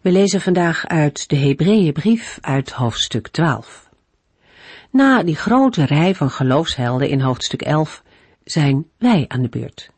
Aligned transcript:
We 0.00 0.10
lezen 0.10 0.40
vandaag 0.40 0.86
uit 0.86 1.28
de 1.28 1.36
Hebreeënbrief 1.36 2.38
uit 2.40 2.70
hoofdstuk 2.70 3.28
12. 3.28 3.88
Na 4.90 5.22
die 5.22 5.36
grote 5.36 5.84
rij 5.84 6.14
van 6.14 6.30
geloofshelden 6.30 7.08
in 7.08 7.20
hoofdstuk 7.20 7.62
11 7.62 8.02
zijn 8.44 8.86
wij 8.98 9.24
aan 9.28 9.42
de 9.42 9.48
beurt. 9.48 9.90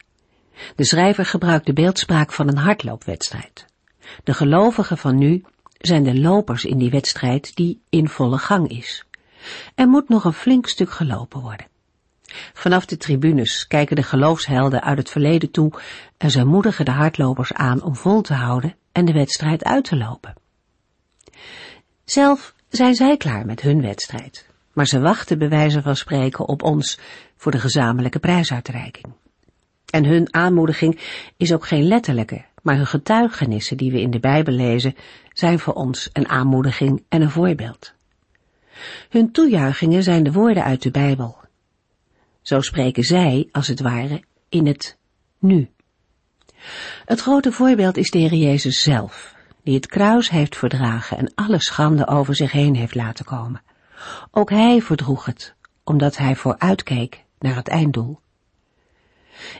De 0.76 0.84
schrijver 0.84 1.24
gebruikt 1.24 1.66
de 1.66 1.72
beeldspraak 1.72 2.32
van 2.32 2.48
een 2.48 2.56
hardloopwedstrijd. 2.56 3.66
De 4.24 4.34
gelovigen 4.34 4.98
van 4.98 5.18
nu 5.18 5.44
zijn 5.78 6.02
de 6.02 6.20
lopers 6.20 6.64
in 6.64 6.78
die 6.78 6.90
wedstrijd 6.90 7.54
die 7.54 7.82
in 7.88 8.08
volle 8.08 8.38
gang 8.38 8.68
is. 8.68 9.04
Er 9.74 9.88
moet 9.88 10.08
nog 10.08 10.24
een 10.24 10.32
flink 10.32 10.66
stuk 10.66 10.90
gelopen 10.90 11.40
worden. 11.40 11.66
Vanaf 12.52 12.86
de 12.86 12.96
tribunes 12.96 13.66
kijken 13.66 13.96
de 13.96 14.02
geloofshelden 14.02 14.82
uit 14.82 14.98
het 14.98 15.10
verleden 15.10 15.50
toe 15.50 15.72
en 16.16 16.30
ze 16.30 16.44
moedigen 16.44 16.84
de 16.84 16.90
hardlopers 16.90 17.52
aan 17.52 17.82
om 17.82 17.96
vol 17.96 18.20
te 18.20 18.34
houden 18.34 18.74
en 18.92 19.04
de 19.04 19.12
wedstrijd 19.12 19.64
uit 19.64 19.84
te 19.84 19.96
lopen. 19.96 20.34
Zelf 22.04 22.54
zijn 22.68 22.94
zij 22.94 23.16
klaar 23.16 23.46
met 23.46 23.60
hun 23.60 23.82
wedstrijd, 23.82 24.48
maar 24.72 24.86
ze 24.86 25.00
wachten 25.00 25.38
bij 25.38 25.48
wijze 25.48 25.82
van 25.82 25.96
spreken 25.96 26.48
op 26.48 26.62
ons 26.62 26.98
voor 27.36 27.52
de 27.52 27.58
gezamenlijke 27.58 28.18
prijsuitreiking. 28.18 29.06
En 29.90 30.04
hun 30.04 30.34
aanmoediging 30.34 31.00
is 31.36 31.52
ook 31.52 31.66
geen 31.66 31.84
letterlijke, 31.84 32.44
maar 32.62 32.76
hun 32.76 32.86
getuigenissen 32.86 33.76
die 33.76 33.92
we 33.92 34.00
in 34.00 34.10
de 34.10 34.20
Bijbel 34.20 34.54
lezen, 34.54 34.94
zijn 35.32 35.58
voor 35.58 35.74
ons 35.74 36.10
een 36.12 36.28
aanmoediging 36.28 37.04
en 37.08 37.22
een 37.22 37.30
voorbeeld. 37.30 37.94
Hun 39.08 39.32
toejuichingen 39.32 40.02
zijn 40.02 40.22
de 40.22 40.32
woorden 40.32 40.64
uit 40.64 40.82
de 40.82 40.90
Bijbel. 40.90 41.36
Zo 42.42 42.60
spreken 42.60 43.02
zij, 43.02 43.48
als 43.52 43.68
het 43.68 43.80
ware, 43.80 44.22
in 44.48 44.66
het 44.66 44.98
nu. 45.38 45.70
Het 47.04 47.20
grote 47.20 47.52
voorbeeld 47.52 47.96
is 47.96 48.10
de 48.10 48.18
Heer 48.18 48.34
Jezus 48.34 48.82
zelf, 48.82 49.34
die 49.62 49.74
het 49.74 49.86
kruis 49.86 50.30
heeft 50.30 50.56
verdragen 50.56 51.18
en 51.18 51.32
alle 51.34 51.62
schande 51.62 52.06
over 52.06 52.36
zich 52.36 52.52
heen 52.52 52.74
heeft 52.74 52.94
laten 52.94 53.24
komen. 53.24 53.62
Ook 54.30 54.50
hij 54.50 54.82
verdroeg 54.82 55.24
het, 55.24 55.54
omdat 55.84 56.16
hij 56.16 56.36
vooruitkeek 56.36 57.24
naar 57.38 57.54
het 57.54 57.68
einddoel. 57.68 58.20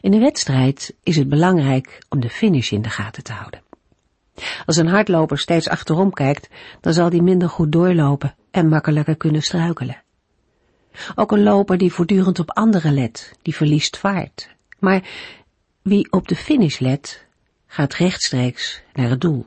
In 0.00 0.10
de 0.10 0.18
wedstrijd 0.18 0.94
is 1.02 1.16
het 1.16 1.28
belangrijk 1.28 1.98
om 2.08 2.20
de 2.20 2.30
finish 2.30 2.72
in 2.72 2.82
de 2.82 2.90
gaten 2.90 3.22
te 3.22 3.32
houden. 3.32 3.62
Als 4.66 4.76
een 4.76 4.88
hardloper 4.88 5.38
steeds 5.38 5.68
achterom 5.68 6.12
kijkt, 6.12 6.48
dan 6.80 6.92
zal 6.92 7.08
hij 7.08 7.20
minder 7.20 7.48
goed 7.48 7.72
doorlopen 7.72 8.34
en 8.50 8.68
makkelijker 8.68 9.16
kunnen 9.16 9.42
struikelen. 9.42 10.02
Ook 11.14 11.32
een 11.32 11.42
loper 11.42 11.78
die 11.78 11.92
voortdurend 11.92 12.38
op 12.38 12.50
anderen 12.50 12.94
let, 12.94 13.32
die 13.42 13.54
verliest 13.54 13.96
vaart. 13.98 14.48
Maar 14.78 15.02
wie 15.82 16.12
op 16.12 16.28
de 16.28 16.36
finish 16.36 16.78
let, 16.78 17.26
gaat 17.66 17.94
rechtstreeks 17.94 18.82
naar 18.92 19.10
het 19.10 19.20
doel. 19.20 19.46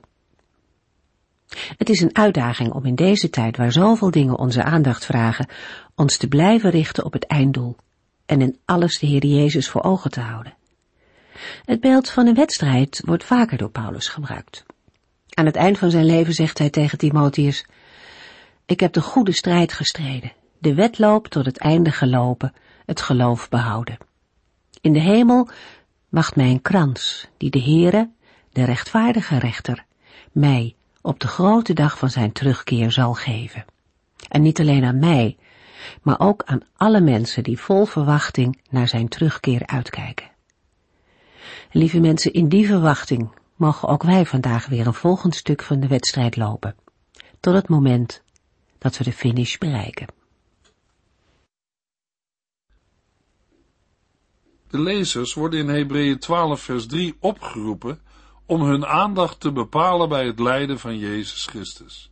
Het 1.77 1.89
is 1.89 2.01
een 2.01 2.15
uitdaging 2.15 2.71
om 2.71 2.85
in 2.85 2.95
deze 2.95 3.29
tijd 3.29 3.57
waar 3.57 3.71
zoveel 3.71 4.11
dingen 4.11 4.37
onze 4.37 4.63
aandacht 4.63 5.05
vragen, 5.05 5.47
ons 5.95 6.17
te 6.17 6.27
blijven 6.27 6.69
richten 6.69 7.05
op 7.05 7.13
het 7.13 7.25
einddoel 7.25 7.75
en 8.25 8.41
in 8.41 8.59
alles 8.65 8.99
de 8.99 9.07
Heer 9.07 9.25
Jezus 9.25 9.69
voor 9.69 9.83
ogen 9.83 10.11
te 10.11 10.19
houden. 10.19 10.53
Het 11.65 11.79
beeld 11.79 12.09
van 12.09 12.27
een 12.27 12.35
wedstrijd 12.35 13.01
wordt 13.05 13.23
vaker 13.23 13.57
door 13.57 13.69
Paulus 13.69 14.07
gebruikt. 14.07 14.63
Aan 15.29 15.45
het 15.45 15.55
eind 15.55 15.77
van 15.77 15.91
zijn 15.91 16.05
leven 16.05 16.33
zegt 16.33 16.57
hij 16.57 16.69
tegen 16.69 16.97
Timotheus, 16.97 17.65
Ik 18.65 18.79
heb 18.79 18.93
de 18.93 19.01
goede 19.01 19.31
strijd 19.31 19.73
gestreden, 19.73 20.31
de 20.59 20.73
wedloop 20.73 21.27
tot 21.27 21.45
het 21.45 21.57
einde 21.57 21.91
gelopen, 21.91 22.53
het 22.85 23.01
geloof 23.01 23.49
behouden. 23.49 23.97
In 24.81 24.93
de 24.93 24.99
hemel 24.99 25.49
wacht 26.13 26.35
mij 26.35 26.49
een 26.49 26.61
krans, 26.61 27.27
die 27.37 27.49
de 27.49 27.61
Heere, 27.61 28.09
de 28.51 28.63
rechtvaardige 28.63 29.39
rechter, 29.39 29.85
mij 30.31 30.75
op 31.01 31.19
de 31.19 31.27
grote 31.27 31.73
dag 31.73 31.97
van 31.97 32.09
zijn 32.09 32.31
terugkeer 32.31 32.91
zal 32.91 33.13
geven. 33.13 33.65
En 34.29 34.41
niet 34.41 34.59
alleen 34.59 34.83
aan 34.83 34.99
mij, 34.99 35.37
maar 36.01 36.19
ook 36.19 36.43
aan 36.45 36.61
alle 36.75 37.01
mensen 37.01 37.43
die 37.43 37.59
vol 37.59 37.85
verwachting 37.85 38.61
naar 38.69 38.87
zijn 38.87 39.07
terugkeer 39.07 39.65
uitkijken. 39.65 40.31
Lieve 41.71 41.99
mensen, 41.99 42.33
in 42.33 42.49
die 42.49 42.67
verwachting 42.67 43.29
mogen 43.55 43.87
ook 43.87 44.03
wij 44.03 44.25
vandaag 44.25 44.65
weer 44.65 44.87
een 44.87 44.93
volgend 44.93 45.35
stuk 45.35 45.63
van 45.63 45.79
de 45.79 45.87
wedstrijd 45.87 46.35
lopen, 46.35 46.75
tot 47.39 47.53
het 47.53 47.69
moment 47.69 48.21
dat 48.77 48.97
we 48.97 49.03
de 49.03 49.13
finish 49.13 49.57
bereiken. 49.57 50.07
De 54.73 54.79
lezers 54.79 55.33
worden 55.33 55.59
in 55.59 55.67
Hebreeën 55.67 56.19
12 56.19 56.61
vers 56.61 56.85
3 56.85 57.15
opgeroepen 57.19 58.01
om 58.45 58.61
hun 58.61 58.85
aandacht 58.85 59.39
te 59.39 59.51
bepalen 59.51 60.09
bij 60.09 60.25
het 60.25 60.39
lijden 60.39 60.79
van 60.79 60.97
Jezus 60.97 61.45
Christus. 61.45 62.11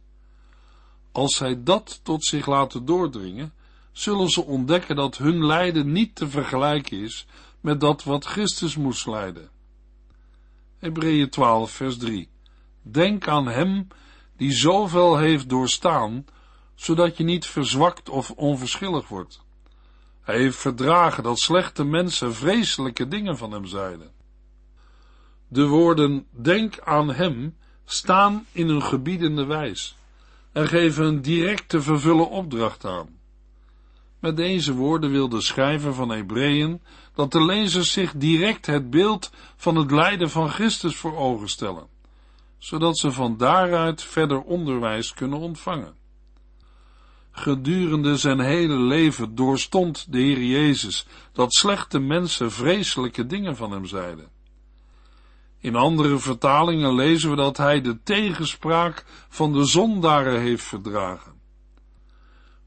Als 1.12 1.36
zij 1.36 1.64
dat 1.64 2.00
tot 2.04 2.26
zich 2.26 2.46
laten 2.46 2.86
doordringen, 2.86 3.54
zullen 3.92 4.30
ze 4.30 4.46
ontdekken 4.46 4.96
dat 4.96 5.18
hun 5.18 5.46
lijden 5.46 5.92
niet 5.92 6.16
te 6.16 6.30
vergelijken 6.30 6.98
is 6.98 7.28
met 7.62 7.80
dat 7.80 8.04
wat 8.04 8.26
Christus 8.26 8.76
moest 8.76 9.08
lijden. 9.08 9.50
Hebreeën 10.78 11.30
12 11.30 11.72
vers 11.72 11.98
3 11.98 12.30
Denk 12.82 13.28
aan 13.28 13.48
hem 13.48 13.88
die 14.38 14.52
zoveel 14.52 15.18
heeft 15.18 15.50
doorstaan, 15.50 16.26
zodat 16.76 17.18
je 17.18 17.24
niet 17.24 17.46
verzwakt 17.46 18.10
of 18.10 18.32
onverschillig 18.32 19.08
wordt. 19.08 19.42
Hij 20.32 20.40
heeft 20.40 20.58
verdragen 20.58 21.24
dat 21.24 21.40
slechte 21.40 21.84
mensen 21.84 22.36
vreselijke 22.36 23.08
dingen 23.08 23.38
van 23.38 23.52
hem 23.52 23.66
zeiden. 23.66 24.12
De 25.48 25.68
woorden 25.68 26.26
denk 26.32 26.80
aan 26.80 27.14
hem 27.14 27.58
staan 27.86 28.46
in 28.52 28.70
een 28.70 28.82
gebiedende 28.84 29.46
wijs 29.46 29.96
en 30.52 30.68
geven 30.68 31.06
een 31.06 31.22
direct 31.22 31.70
te 31.70 31.82
vervullen 31.82 32.30
opdracht 32.30 32.86
aan. 32.86 33.20
Met 34.20 34.38
deze 34.38 34.74
woorden 34.74 35.12
wil 35.12 35.30
de 35.30 35.42
schrijver 35.42 35.94
van 35.94 36.10
Hebreeën 36.10 36.82
dat 37.14 37.32
de 37.32 37.46
lezers 37.46 37.92
zich 37.92 38.14
direct 38.16 38.66
het 38.66 38.90
beeld 38.90 39.32
van 39.56 39.76
het 39.76 39.92
lijden 39.92 40.30
van 40.30 40.50
Christus 40.50 40.96
voor 40.96 41.18
ogen 41.18 41.50
stellen, 41.50 41.88
zodat 42.58 42.98
ze 42.98 43.12
van 43.12 43.38
daaruit 43.38 44.04
verder 44.04 44.42
onderwijs 44.42 45.14
kunnen 45.14 45.40
ontvangen. 45.40 46.01
Gedurende 47.32 48.18
zijn 48.18 48.40
hele 48.40 48.80
leven 48.80 49.36
doorstond 49.36 50.12
de 50.12 50.18
Heer 50.18 50.44
Jezus 50.44 51.08
dat 51.32 51.54
slechte 51.54 52.00
mensen 52.00 52.52
vreselijke 52.52 53.26
dingen 53.26 53.56
van 53.56 53.72
hem 53.72 53.86
zeiden. 53.86 54.30
In 55.60 55.76
andere 55.76 56.20
vertalingen 56.20 56.96
lezen 56.96 57.30
we 57.30 57.36
dat 57.36 57.58
hij 57.58 57.82
de 57.82 58.04
tegenspraak 58.04 59.06
van 59.30 59.54
de 59.54 59.66
zondaren 59.66 60.42
heeft 60.42 60.64
verdragen. 60.64 61.40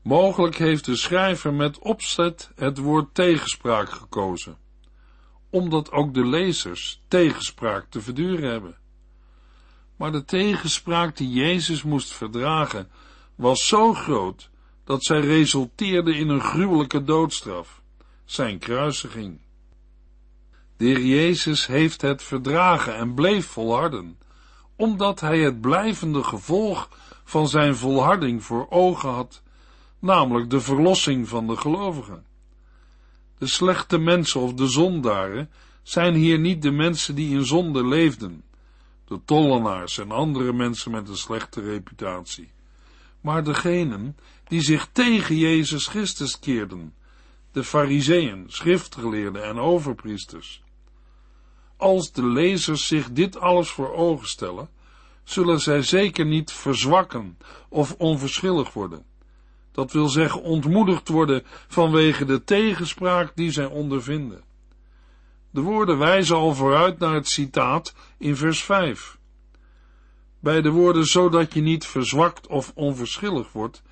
Mogelijk 0.03 0.57
heeft 0.57 0.85
de 0.85 0.97
schrijver 0.97 1.55
met 1.55 1.79
opzet 1.79 2.51
het 2.55 2.79
woord 2.79 3.15
tegenspraak 3.15 3.91
gekozen, 3.91 4.59
omdat 5.51 5.93
ook 5.93 6.15
de 6.15 6.27
lezers 6.27 7.03
tegenspraak 7.09 7.87
te 7.91 8.01
verduren 8.01 8.51
hebben. 8.51 8.77
Maar 9.97 10.13
de 10.13 10.25
tegenspraak 10.25 11.17
die 11.17 11.31
Jezus 11.31 11.83
moest 11.83 12.13
verdragen 12.13 12.91
was 13.35 13.67
zo 13.67 13.95
groot 13.95 14.51
dat 14.85 15.05
zij 15.05 15.21
resulteerde 15.21 16.17
in 16.17 16.29
een 16.29 16.41
gruwelijke 16.41 17.05
doodstraf, 17.05 17.83
zijn 18.25 18.59
kruisiging. 18.59 19.39
De 20.77 21.09
Jezus 21.09 21.67
heeft 21.67 22.01
het 22.01 22.23
verdragen 22.23 22.97
en 22.97 23.15
bleef 23.15 23.47
volharden, 23.47 24.19
omdat 24.77 25.21
hij 25.21 25.39
het 25.39 25.61
blijvende 25.61 26.23
gevolg 26.23 26.89
van 27.25 27.49
zijn 27.49 27.77
volharding 27.77 28.45
voor 28.45 28.67
ogen 28.71 29.11
had, 29.11 29.43
namelijk 29.99 30.51
de 30.51 30.61
verlossing 30.61 31.29
van 31.29 31.47
de 31.47 31.57
gelovigen. 31.57 32.25
De 33.39 33.47
slechte 33.47 33.99
mensen 33.99 34.41
of 34.41 34.55
de 34.55 34.67
zondaren 34.67 35.51
zijn 35.83 36.15
hier 36.15 36.39
niet 36.39 36.63
de 36.63 36.71
mensen 36.71 37.15
die 37.15 37.37
in 37.37 37.45
zonde 37.45 37.87
leefden, 37.87 38.45
de 39.05 39.21
tollenaars 39.25 39.99
en 39.99 40.11
andere 40.11 40.53
mensen 40.53 40.91
met 40.91 41.09
een 41.09 41.17
slechte 41.17 41.61
reputatie, 41.61 42.53
maar 43.21 43.45
degenen 43.45 44.17
die 44.49 44.61
zich 44.61 44.89
tegen 44.93 45.37
Jezus 45.37 45.87
Christus 45.87 46.39
keerden, 46.39 46.95
de 47.53 47.65
fariseeën, 47.65 48.45
schriftgeleerden 48.49 49.45
en 49.45 49.59
overpriesters. 49.59 50.63
Als 51.77 52.13
de 52.13 52.27
lezers 52.27 52.87
zich 52.87 53.13
dit 53.13 53.39
alles 53.39 53.69
voor 53.69 53.95
ogen 53.95 54.29
stellen, 54.29 54.69
zullen 55.25 55.61
zij 55.61 55.83
zeker 55.83 56.25
niet 56.25 56.53
verzwakken 56.53 57.39
of 57.69 57.95
onverschillig 57.99 58.73
worden, 58.73 59.05
Dat 59.73 59.93
wil 59.93 60.09
zeggen 60.09 60.43
ontmoedigd 60.43 61.09
worden 61.09 61.43
vanwege 61.69 62.25
de 62.25 62.45
tegenspraak 62.45 63.33
die 63.37 63.51
zij 63.51 63.67
ondervinden. 63.67 64.45
De 65.51 65.61
woorden 65.61 65.99
wijzen 65.99 66.37
al 66.37 66.55
vooruit 66.55 66.99
naar 66.99 67.15
het 67.15 67.29
citaat 67.29 67.95
in 68.19 68.37
vers 68.37 68.63
5. 68.63 69.19
Bij 70.41 70.63
de 70.63 70.71
woorden 70.71 71.05
zodat 71.05 71.53
je 71.55 71.61
niet 71.61 71.87
verzwakt 71.87 72.47
of 72.47 72.73
onverschillig 72.75 73.53
wordt, 73.53 73.83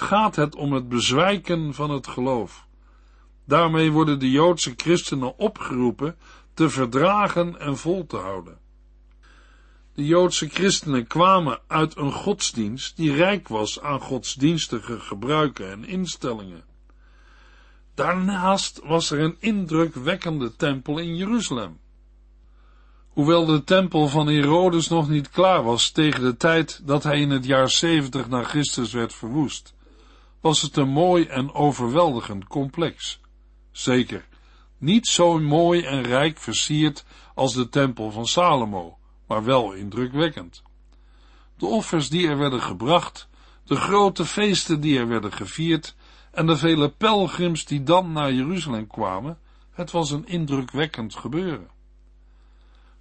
gaat 0.00 0.36
het 0.36 0.54
om 0.54 0.72
het 0.72 0.88
bezwijken 0.88 1.74
van 1.74 1.90
het 1.90 2.06
geloof. 2.06 2.66
Daarmee 3.44 3.92
worden 3.92 4.18
de 4.18 4.30
Joodse 4.30 4.72
christenen 4.76 5.38
opgeroepen 5.38 6.16
te 6.54 6.70
verdragen 6.70 7.60
en 7.60 7.76
vol 7.76 8.06
te 8.06 8.16
houden. 8.16 8.58
De 9.94 10.06
Joodse 10.06 10.48
christenen 10.48 11.06
kwamen 11.06 11.60
uit 11.66 11.96
een 11.96 12.12
godsdienst 12.12 12.96
die 12.96 13.14
rijk 13.14 13.48
was 13.48 13.80
aan 13.80 14.00
godsdienstige 14.00 15.00
gebruiken 15.00 15.70
en 15.70 15.84
instellingen. 15.84 16.64
Daarnaast 17.94 18.80
was 18.84 19.10
er 19.10 19.20
een 19.20 19.36
indrukwekkende 19.38 20.56
tempel 20.56 20.98
in 20.98 21.16
Jeruzalem. 21.16 21.78
Hoewel 23.08 23.46
de 23.46 23.64
tempel 23.64 24.08
van 24.08 24.26
Herodes 24.26 24.88
nog 24.88 25.08
niet 25.08 25.30
klaar 25.30 25.62
was 25.62 25.90
tegen 25.90 26.22
de 26.22 26.36
tijd 26.36 26.80
dat 26.84 27.02
hij 27.02 27.20
in 27.20 27.30
het 27.30 27.44
jaar 27.44 27.70
70 27.70 28.28
na 28.28 28.42
Christus 28.42 28.92
werd 28.92 29.14
verwoest, 29.14 29.74
was 30.40 30.62
het 30.62 30.76
een 30.76 30.88
mooi 30.88 31.24
en 31.24 31.52
overweldigend 31.52 32.46
complex. 32.46 33.20
Zeker, 33.70 34.28
niet 34.78 35.06
zo 35.06 35.38
mooi 35.38 35.82
en 35.82 36.02
rijk 36.02 36.38
versierd 36.38 37.04
als 37.34 37.54
de 37.54 37.68
tempel 37.68 38.10
van 38.10 38.26
Salomo, 38.26 38.98
maar 39.26 39.44
wel 39.44 39.72
indrukwekkend. 39.72 40.62
De 41.56 41.66
offers 41.66 42.08
die 42.08 42.28
er 42.28 42.38
werden 42.38 42.62
gebracht, 42.62 43.28
de 43.64 43.76
grote 43.76 44.24
feesten 44.24 44.80
die 44.80 44.98
er 44.98 45.08
werden 45.08 45.32
gevierd 45.32 45.94
en 46.30 46.46
de 46.46 46.56
vele 46.56 46.88
pelgrims 46.88 47.64
die 47.64 47.82
dan 47.82 48.12
naar 48.12 48.32
Jeruzalem 48.32 48.86
kwamen, 48.86 49.38
het 49.70 49.90
was 49.90 50.10
een 50.10 50.26
indrukwekkend 50.26 51.14
gebeuren. 51.14 51.68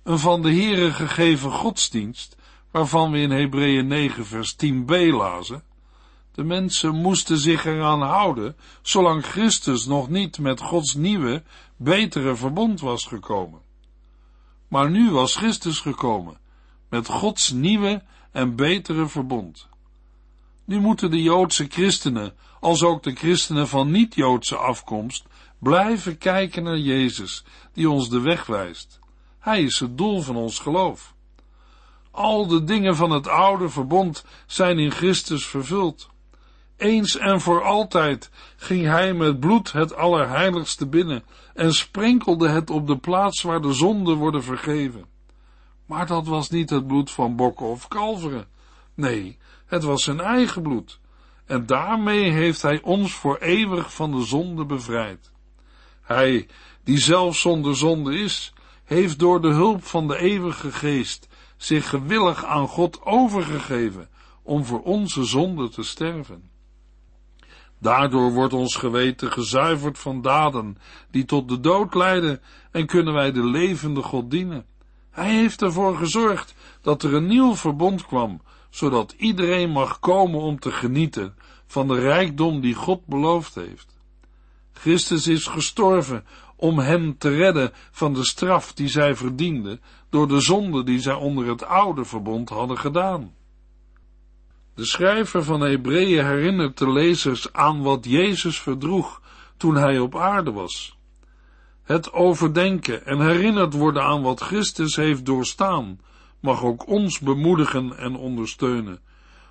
Een 0.04 0.20
van 0.20 0.42
de 0.42 0.54
Here 0.54 0.94
gegeven 0.94 1.52
godsdienst, 1.52 2.36
waarvan 2.72 3.12
we 3.12 3.18
in 3.18 3.32
Hebreeën 3.32 3.88
9 3.88 4.26
vers 4.26 4.56
10b 4.66 5.14
lazen, 5.14 5.64
de 6.40 6.46
mensen 6.46 6.96
moesten 6.96 7.38
zich 7.38 7.66
eraan 7.66 8.02
houden, 8.02 8.56
zolang 8.82 9.26
Christus 9.26 9.86
nog 9.86 10.10
niet 10.10 10.40
met 10.40 10.62
Gods 10.62 10.94
nieuwe, 10.94 11.44
betere 11.78 12.36
verbond 12.36 12.80
was 12.80 13.06
gekomen. 13.06 13.62
Maar 14.68 14.90
nu 14.90 15.12
was 15.12 15.36
Christus 15.36 15.80
gekomen, 15.80 16.38
met 16.90 17.08
Gods 17.08 17.52
nieuwe 17.52 18.04
en 18.32 18.56
betere 18.56 19.08
verbond. 19.08 19.68
Nu 20.66 20.80
moeten 20.80 21.12
de 21.12 21.22
Joodse 21.22 21.66
christenen, 21.70 22.34
als 22.60 22.84
ook 22.84 23.04
de 23.04 23.16
christenen 23.16 23.68
van 23.68 23.92
niet-Joodse 23.92 24.56
afkomst, 24.56 25.26
blijven 25.58 26.18
kijken 26.18 26.64
naar 26.64 26.78
Jezus, 26.78 27.44
die 27.74 27.90
ons 27.90 28.10
de 28.10 28.22
weg 28.22 28.46
wijst. 28.46 29.00
Hij 29.40 29.64
is 29.64 29.80
het 29.80 29.98
doel 29.98 30.22
van 30.22 30.36
ons 30.36 30.60
geloof. 30.60 31.14
Al 32.12 32.48
de 32.48 32.64
dingen 32.64 32.96
van 32.96 33.12
het 33.12 33.28
oude 33.28 33.70
verbond 33.70 34.26
zijn 34.46 34.80
in 34.80 34.92
Christus 34.92 35.46
vervuld. 35.46 36.10
Eens 36.80 37.18
en 37.18 37.42
voor 37.42 37.64
altijd 37.64 38.30
ging 38.56 38.86
hij 38.86 39.14
met 39.14 39.40
bloed 39.40 39.72
het 39.72 39.96
Allerheiligste 39.96 40.88
binnen 40.88 41.24
en 41.54 41.74
sprenkelde 41.74 42.50
het 42.50 42.70
op 42.70 42.88
de 42.88 42.98
plaats 42.98 43.42
waar 43.42 43.62
de 43.62 43.74
zonden 43.74 44.16
worden 44.16 44.44
vergeven. 44.44 45.06
Maar 45.86 46.08
dat 46.08 46.28
was 46.28 46.50
niet 46.50 46.70
het 46.70 46.88
bloed 46.88 47.12
van 47.12 47.36
bokken 47.36 47.66
of 47.66 47.88
kalveren. 47.88 48.48
Nee, 48.94 49.38
het 49.66 49.84
was 49.84 50.04
zijn 50.04 50.20
eigen 50.20 50.62
bloed. 50.62 51.00
En 51.46 51.66
daarmee 51.66 52.31
heeft 52.31 52.62
hij 52.62 52.81
ons 52.81 53.14
voor 53.14 53.38
eeuwig 53.38 53.94
van 53.94 54.12
de 54.12 54.24
zonde 54.24 54.66
bevrijd. 54.66 55.31
Hij, 56.02 56.48
die 56.84 57.00
zelf 57.00 57.36
zonder 57.36 57.76
zonde 57.76 58.20
is, 58.20 58.54
heeft 58.84 59.20
door 59.20 59.42
de 59.42 59.52
hulp 59.52 59.84
van 59.84 60.08
de 60.08 60.18
eeuwige 60.18 60.72
geest 60.72 61.28
zich 61.58 61.90
gewillig 61.90 62.46
aan 62.46 62.68
God 62.68 63.02
overgegeven 63.06 64.10
om 64.44 64.66
voor 64.66 64.81
onze 64.81 65.24
zonde 65.24 65.70
te 65.70 65.84
sterven. 65.84 66.49
Daardoor 67.80 68.31
wordt 68.31 68.54
ons 68.54 68.76
geweten 68.76 69.31
gezuiverd 69.31 69.98
van 69.98 70.22
daden 70.22 70.78
die 71.12 71.26
tot 71.26 71.50
de 71.50 71.60
dood 71.60 71.94
leiden 71.94 72.42
en 72.72 72.86
kunnen 72.86 73.14
wij 73.14 73.31
de 73.31 73.44
levende 73.44 74.02
God 74.02 74.31
dienen. 74.31 74.66
Hij 75.12 75.34
heeft 75.34 75.62
ervoor 75.62 75.98
gezorgd 75.98 76.56
dat 76.81 77.04
er 77.04 77.14
een 77.14 77.28
nieuw 77.28 77.56
verbond 77.56 78.06
kwam, 78.06 78.42
zodat 78.70 79.16
iedereen 79.18 79.70
mag 79.70 80.00
komen 80.00 80.40
om 80.40 80.60
te 80.60 80.72
genieten 80.72 81.36
van 81.68 81.88
de 81.88 82.00
rijkdom 82.00 82.62
die 82.62 82.74
God 82.74 83.06
beloofd 83.06 83.56
heeft. 83.56 83.98
Christus 84.74 85.28
is 85.28 85.48
gestorven 85.48 86.26
om 86.56 86.80
hen 86.80 87.18
te 87.18 87.30
redden 87.30 87.72
van 87.92 88.14
de 88.14 88.26
straf 88.26 88.74
die 88.74 88.88
zij 88.88 89.16
verdienden 89.16 89.81
door 90.10 90.28
de 90.28 90.40
zonde 90.40 90.84
die 90.84 91.00
zij 91.00 91.14
onder 91.14 91.48
het 91.48 91.64
oude 91.64 92.06
verbond 92.06 92.50
hadden 92.50 92.78
gedaan. 92.78 93.34
De 94.80 94.86
schrijver 94.86 95.44
van 95.44 95.62
Hebreeën 95.62 96.26
herinnert 96.26 96.78
de 96.78 96.92
lezers 96.92 97.54
aan 97.54 97.81
wat 97.81 98.06
Jezus 98.06 98.62
verdroeg 98.62 99.22
toen 99.58 99.76
hij 99.76 100.00
op 100.00 100.16
aarde 100.16 100.52
was. 100.52 100.98
Het 101.84 102.14
overdenken 102.14 103.06
en 103.06 103.20
herinnerd 103.20 103.74
worden 103.74 104.04
aan 104.04 104.22
wat 104.22 104.42
Christus 104.42 104.96
heeft 104.96 105.26
doorstaan, 105.26 106.00
mag 106.40 106.64
ook 106.64 106.88
ons 106.88 107.20
bemoedigen 107.20 107.98
en 107.98 108.16
ondersteunen, 108.16 109.00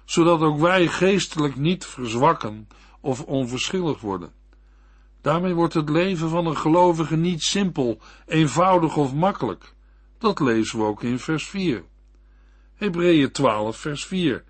zodat 0.05 0.41
ook 0.41 0.59
wij 0.59 0.87
geestelijk 0.87 1.57
niet 1.57 1.85
verzwakken 1.85 2.69
of 3.01 3.23
onverschillig 3.23 4.01
worden. 4.01 4.33
Daarmee 5.21 5.55
wordt 5.55 5.75
het 5.75 5.89
leven 5.89 6.29
van 6.29 6.47
een 6.47 6.57
gelovige 6.57 7.17
niet 7.17 7.43
simpel, 7.43 8.01
eenvoudig 8.27 8.97
of 8.97 9.15
makkelijk. 9.15 9.75
Dat 10.19 10.41
lezen 10.41 10.79
we 10.79 10.85
ook 10.85 11.03
in 11.03 11.19
vers 11.19 11.49
4. 11.49 11.85
Hebreeën 12.75 13.33
12, 13.33 13.77
vers 13.77 14.07
4 14.07 14.47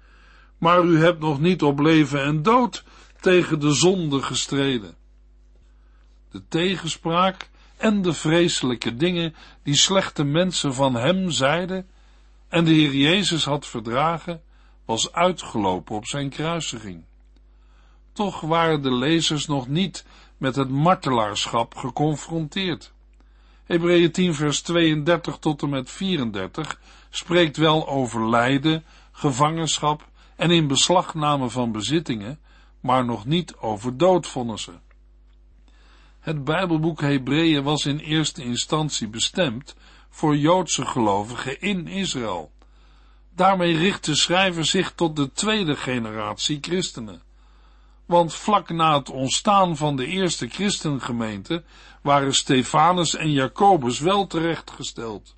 maar 0.58 0.84
u 0.84 0.98
hebt 1.00 1.20
nog 1.20 1.40
niet 1.40 1.62
op 1.62 1.78
leven 1.78 2.22
en 2.22 2.42
dood 2.42 2.84
tegen 3.20 3.60
de 3.60 3.72
zonde 3.72 4.22
gestreden. 4.22 4.94
De 6.30 6.42
tegenspraak 6.48 7.50
en 7.76 8.02
de 8.02 8.12
vreselijke 8.12 8.96
dingen 8.96 9.34
die 9.62 9.76
slechte 9.76 10.24
mensen 10.24 10.74
van 10.74 10.94
hem 10.94 11.30
zeiden 11.30 11.88
en 12.48 12.64
de 12.64 12.70
Heer 12.70 12.94
Jezus 12.94 13.44
had 13.44 13.66
verdragen, 13.66 14.42
was 14.84 15.12
uitgelopen 15.12 15.96
op 15.96 16.06
zijn 16.06 16.28
kruisiging. 16.28 17.04
Toch 18.12 18.40
waren 18.40 18.82
de 18.82 18.94
lezers 18.94 19.46
nog 19.46 19.68
niet 19.68 20.04
met 20.36 20.56
het 20.56 20.68
martelaarschap 20.68 21.74
geconfronteerd. 21.74 22.92
Hebreeën 23.64 24.12
10 24.12 24.34
vers 24.34 24.60
32 24.60 25.38
tot 25.38 25.62
en 25.62 25.68
met 25.68 25.90
34 25.90 26.80
spreekt 27.10 27.56
wel 27.56 27.88
over 27.88 28.28
lijden, 28.28 28.84
gevangenschap 29.12 30.08
en 30.38 30.50
in 30.50 30.66
beslagname 30.66 31.50
van 31.50 31.72
bezittingen, 31.72 32.38
maar 32.80 33.04
nog 33.04 33.24
niet 33.24 33.56
over 33.56 33.96
doodvonnissen. 33.96 34.80
Het 36.20 36.44
Bijbelboek 36.44 37.00
Hebreeën 37.00 37.62
was 37.62 37.86
in 37.86 37.98
eerste 37.98 38.42
instantie 38.42 39.08
bestemd 39.08 39.74
voor 40.08 40.36
Joodse 40.36 40.86
gelovigen 40.86 41.60
in 41.60 41.86
Israël. 41.86 42.52
Daarmee 43.34 43.76
richt 43.76 44.04
de 44.04 44.16
schrijver 44.16 44.64
zich 44.64 44.92
tot 44.92 45.16
de 45.16 45.32
tweede 45.32 45.76
generatie 45.76 46.58
christenen. 46.60 47.22
Want 48.06 48.34
vlak 48.34 48.68
na 48.68 48.98
het 48.98 49.10
ontstaan 49.10 49.76
van 49.76 49.96
de 49.96 50.06
eerste 50.06 50.48
christengemeente 50.48 51.62
waren 52.02 52.34
Stefanus 52.34 53.14
en 53.14 53.32
Jacobus 53.32 53.98
wel 53.98 54.26
terechtgesteld. 54.26 55.36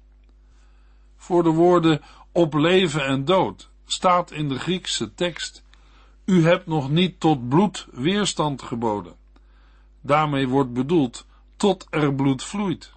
Voor 1.16 1.42
de 1.42 1.50
woorden 1.50 2.02
op 2.32 2.54
leven 2.54 3.04
en 3.06 3.24
dood 3.24 3.70
staat 3.92 4.30
in 4.30 4.48
de 4.48 4.58
Griekse 4.58 5.14
tekst: 5.14 5.64
U 6.24 6.44
hebt 6.44 6.66
nog 6.66 6.90
niet 6.90 7.20
tot 7.20 7.48
bloed 7.48 7.86
weerstand 7.90 8.62
geboden. 8.62 9.14
Daarmee 10.00 10.48
wordt 10.48 10.72
bedoeld 10.72 11.26
tot 11.56 11.86
er 11.90 12.14
bloed 12.14 12.44
vloeit. 12.44 12.92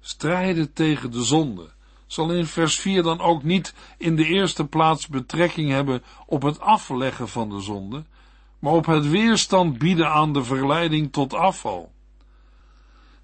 Strijden 0.00 0.72
tegen 0.72 1.10
de 1.10 1.22
zonde 1.22 1.74
zal 2.06 2.32
in 2.32 2.46
vers 2.46 2.78
4 2.78 3.02
dan 3.02 3.20
ook 3.20 3.42
niet 3.42 3.74
in 3.98 4.16
de 4.16 4.26
eerste 4.26 4.66
plaats 4.66 5.06
betrekking 5.06 5.70
hebben 5.70 6.02
op 6.26 6.42
het 6.42 6.60
afleggen 6.60 7.28
van 7.28 7.50
de 7.50 7.60
zonde, 7.60 8.04
maar 8.58 8.72
op 8.72 8.86
het 8.86 9.08
weerstand 9.08 9.78
bieden 9.78 10.10
aan 10.10 10.32
de 10.32 10.44
verleiding 10.44 11.12
tot 11.12 11.34
afval. 11.34 11.92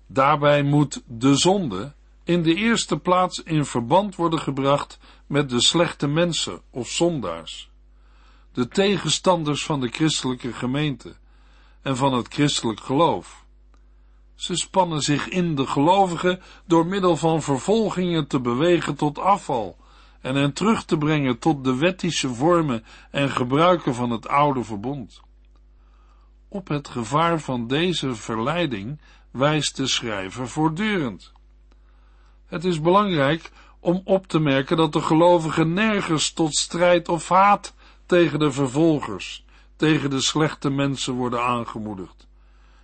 Daarbij 0.06 0.62
moet 0.62 1.02
de 1.06 1.36
zonde 1.36 1.92
in 2.24 2.42
de 2.42 2.54
eerste 2.54 2.96
plaats 2.96 3.42
in 3.42 3.64
verband 3.64 4.16
worden 4.16 4.38
gebracht 4.38 4.98
met 5.32 5.50
de 5.50 5.60
slechte 5.60 6.06
mensen 6.06 6.60
of 6.70 6.88
zondaars, 6.88 7.70
de 8.52 8.68
tegenstanders 8.68 9.64
van 9.64 9.80
de 9.80 9.88
christelijke 9.88 10.52
gemeente 10.52 11.14
en 11.82 11.96
van 11.96 12.12
het 12.12 12.28
christelijk 12.28 12.80
geloof. 12.80 13.44
Ze 14.34 14.56
spannen 14.56 15.00
zich 15.00 15.28
in 15.28 15.54
de 15.54 15.66
gelovigen 15.66 16.40
door 16.66 16.86
middel 16.86 17.16
van 17.16 17.42
vervolgingen 17.42 18.26
te 18.26 18.40
bewegen 18.40 18.94
tot 18.94 19.18
afval 19.18 19.76
en 20.20 20.34
hen 20.34 20.52
terug 20.52 20.84
te 20.84 20.98
brengen 20.98 21.38
tot 21.38 21.64
de 21.64 21.76
wettische 21.76 22.34
vormen 22.34 22.84
en 23.10 23.30
gebruiken 23.30 23.94
van 23.94 24.10
het 24.10 24.28
oude 24.28 24.64
verbond. 24.64 25.20
Op 26.48 26.68
het 26.68 26.88
gevaar 26.88 27.40
van 27.40 27.66
deze 27.66 28.14
verleiding 28.14 29.00
wijst 29.30 29.76
de 29.76 29.86
schrijver 29.86 30.48
voortdurend. 30.48 31.32
Het 32.46 32.64
is 32.64 32.80
belangrijk 32.80 33.50
om 33.82 34.00
op 34.04 34.26
te 34.26 34.38
merken 34.38 34.76
dat 34.76 34.92
de 34.92 35.00
gelovigen 35.00 35.72
nergens 35.72 36.32
tot 36.32 36.54
strijd 36.54 37.08
of 37.08 37.28
haat 37.28 37.74
tegen 38.06 38.38
de 38.38 38.52
vervolgers, 38.52 39.44
tegen 39.76 40.10
de 40.10 40.20
slechte 40.20 40.70
mensen 40.70 41.14
worden 41.14 41.42
aangemoedigd. 41.42 42.26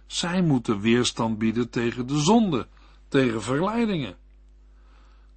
Zij 0.07 0.43
moeten 0.43 0.81
weerstand 0.81 1.39
bieden 1.39 1.71
tegen 1.71 2.07
de 2.07 2.19
zonde, 2.19 2.67
tegen 3.09 3.43
verleidingen. 3.43 4.17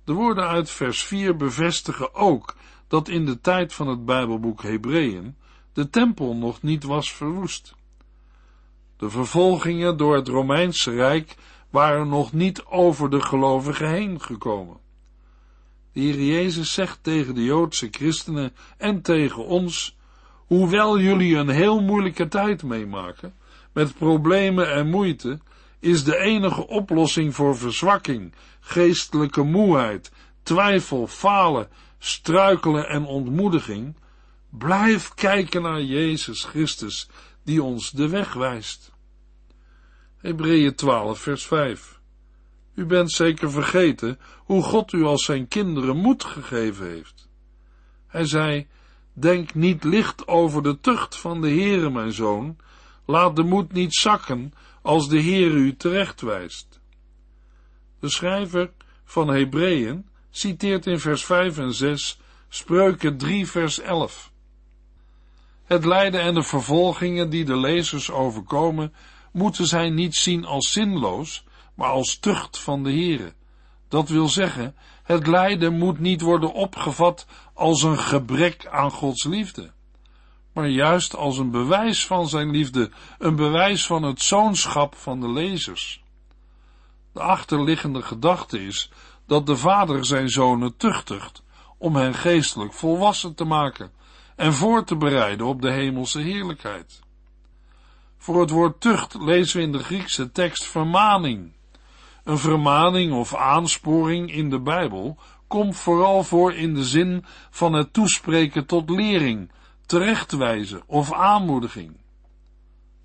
De 0.03 0.13
woorden 0.13 0.47
uit 0.47 0.69
vers 0.69 1.03
4 1.03 1.35
bevestigen 1.35 2.13
ook 2.13 2.55
dat 2.87 3.07
in 3.07 3.25
de 3.25 3.41
tijd 3.41 3.73
van 3.73 3.87
het 3.87 4.05
Bijbelboek 4.05 4.63
Hebreeën 4.63 5.35
de 5.73 5.89
tempel 5.89 6.35
nog 6.35 6.61
niet 6.61 6.83
was 6.83 7.13
verwoest. 7.13 7.75
De 8.97 9.09
vervolgingen 9.09 9.97
door 9.97 10.15
het 10.15 10.27
Romeinse 10.27 10.91
Rijk 10.91 11.35
waren 11.69 12.07
nog 12.07 12.33
niet 12.33 12.63
over 12.65 13.09
de 13.09 13.21
gelovigen 13.21 13.89
heen 13.89 14.21
gekomen. 14.21 14.80
De 15.93 15.99
Heer 15.99 16.21
Jezus 16.21 16.73
zegt 16.73 16.99
tegen 17.01 17.35
de 17.35 17.43
Joodse 17.43 17.87
christenen 17.91 18.53
en 18.77 19.01
tegen 19.01 19.45
ons, 19.45 19.97
hoewel 20.47 20.99
jullie 20.99 21.35
een 21.35 21.49
heel 21.49 21.81
moeilijke 21.81 22.27
tijd 22.27 22.63
meemaken, 22.63 23.33
met 23.73 23.97
problemen 23.97 24.73
en 24.73 24.89
moeite, 24.89 25.39
is 25.79 26.03
de 26.03 26.17
enige 26.17 26.67
oplossing 26.67 27.35
voor 27.35 27.57
verzwakking, 27.57 28.33
geestelijke 28.59 29.41
moeheid, 29.41 30.11
twijfel, 30.43 31.07
falen, 31.07 31.67
struikelen 31.99 32.87
en 32.87 33.05
ontmoediging, 33.05 33.95
blijf 34.49 35.13
kijken 35.13 35.61
naar 35.61 35.81
Jezus 35.81 36.43
Christus, 36.43 37.09
die 37.43 37.63
ons 37.63 37.91
de 37.91 38.09
weg 38.09 38.33
wijst. 38.33 38.91
Hebreeën 40.17 40.75
12, 40.75 41.19
vers 41.19 41.45
5. 41.45 42.00
U 42.81 42.85
bent 42.85 43.11
zeker 43.11 43.51
vergeten 43.51 44.19
hoe 44.37 44.63
God 44.63 44.93
u 44.93 45.03
als 45.03 45.25
zijn 45.25 45.47
kinderen 45.47 45.97
moed 45.97 46.23
gegeven 46.23 46.87
heeft. 46.87 47.29
Hij 48.07 48.25
zei, 48.25 48.67
denk 49.13 49.53
niet 49.53 49.83
licht 49.83 50.27
over 50.27 50.63
de 50.63 50.79
tucht 50.79 51.15
van 51.15 51.41
de 51.41 51.49
Heere, 51.49 51.89
mijn 51.89 52.11
zoon, 52.11 52.57
laat 53.05 53.35
de 53.35 53.43
moed 53.43 53.71
niet 53.71 53.93
zakken 53.93 54.53
als 54.81 55.09
de 55.09 55.21
Heere 55.21 55.55
u 55.55 55.75
terechtwijst. 55.75 56.79
De 57.99 58.09
schrijver 58.09 58.71
van 59.03 59.27
Hebreeën 59.27 60.05
citeert 60.29 60.85
in 60.85 60.99
vers 60.99 61.25
5 61.25 61.57
en 61.57 61.73
6 61.73 62.19
Spreuken 62.49 63.17
3 63.17 63.47
vers 63.47 63.79
11. 63.79 64.31
Het 65.63 65.85
lijden 65.85 66.21
en 66.21 66.33
de 66.33 66.43
vervolgingen 66.43 67.29
die 67.29 67.45
de 67.45 67.57
lezers 67.57 68.11
overkomen, 68.11 68.93
moeten 69.31 69.65
zij 69.65 69.89
niet 69.89 70.15
zien 70.15 70.45
als 70.45 70.71
zinloos, 70.71 71.43
maar 71.75 71.89
als 71.89 72.19
tucht 72.19 72.59
van 72.59 72.83
de 72.83 72.89
Heere. 72.89 73.33
Dat 73.87 74.09
wil 74.09 74.27
zeggen, 74.27 74.75
het 75.03 75.27
lijden 75.27 75.77
moet 75.77 75.99
niet 75.99 76.21
worden 76.21 76.53
opgevat 76.53 77.25
als 77.53 77.83
een 77.83 77.99
gebrek 77.99 78.67
aan 78.67 78.91
Gods 78.91 79.23
liefde, 79.23 79.71
maar 80.53 80.67
juist 80.67 81.15
als 81.15 81.37
een 81.37 81.51
bewijs 81.51 82.05
van 82.05 82.27
zijn 82.27 82.49
liefde, 82.49 82.91
een 83.19 83.35
bewijs 83.35 83.85
van 83.85 84.03
het 84.03 84.21
zoonschap 84.21 84.95
van 84.95 85.19
de 85.19 85.31
lezers. 85.31 86.03
De 87.13 87.21
achterliggende 87.21 88.01
gedachte 88.01 88.65
is 88.65 88.91
dat 89.27 89.45
de 89.45 89.55
vader 89.55 90.05
zijn 90.05 90.29
zonen 90.29 90.77
tuchtigt 90.77 91.43
om 91.77 91.95
hen 91.95 92.13
geestelijk 92.13 92.73
volwassen 92.73 93.35
te 93.35 93.43
maken 93.43 93.91
en 94.35 94.53
voor 94.53 94.85
te 94.85 94.95
bereiden 94.95 95.45
op 95.45 95.61
de 95.61 95.71
hemelse 95.71 96.19
heerlijkheid. 96.19 96.99
Voor 98.17 98.39
het 98.39 98.49
woord 98.49 98.81
tucht 98.81 99.15
lezen 99.19 99.57
we 99.57 99.63
in 99.63 99.71
de 99.71 99.83
Griekse 99.83 100.31
tekst 100.31 100.63
vermaning. 100.63 101.53
Een 102.23 102.37
vermaning 102.37 103.13
of 103.13 103.35
aansporing 103.35 104.33
in 104.33 104.49
de 104.49 104.59
Bijbel 104.59 105.17
komt 105.47 105.77
vooral 105.77 106.23
voor 106.23 106.53
in 106.53 106.73
de 106.73 106.83
zin 106.83 107.25
van 107.49 107.73
het 107.73 107.93
toespreken 107.93 108.65
tot 108.65 108.89
lering, 108.89 109.51
terechtwijzen 109.85 110.83
of 110.85 111.13
aanmoediging. 111.13 111.97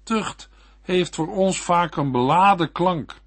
Tucht 0.03 0.49
heeft 0.83 1.15
voor 1.15 1.29
ons 1.29 1.61
vaak 1.61 1.97
een 1.97 2.13
beladen 2.13 2.73
klank, 2.73 3.21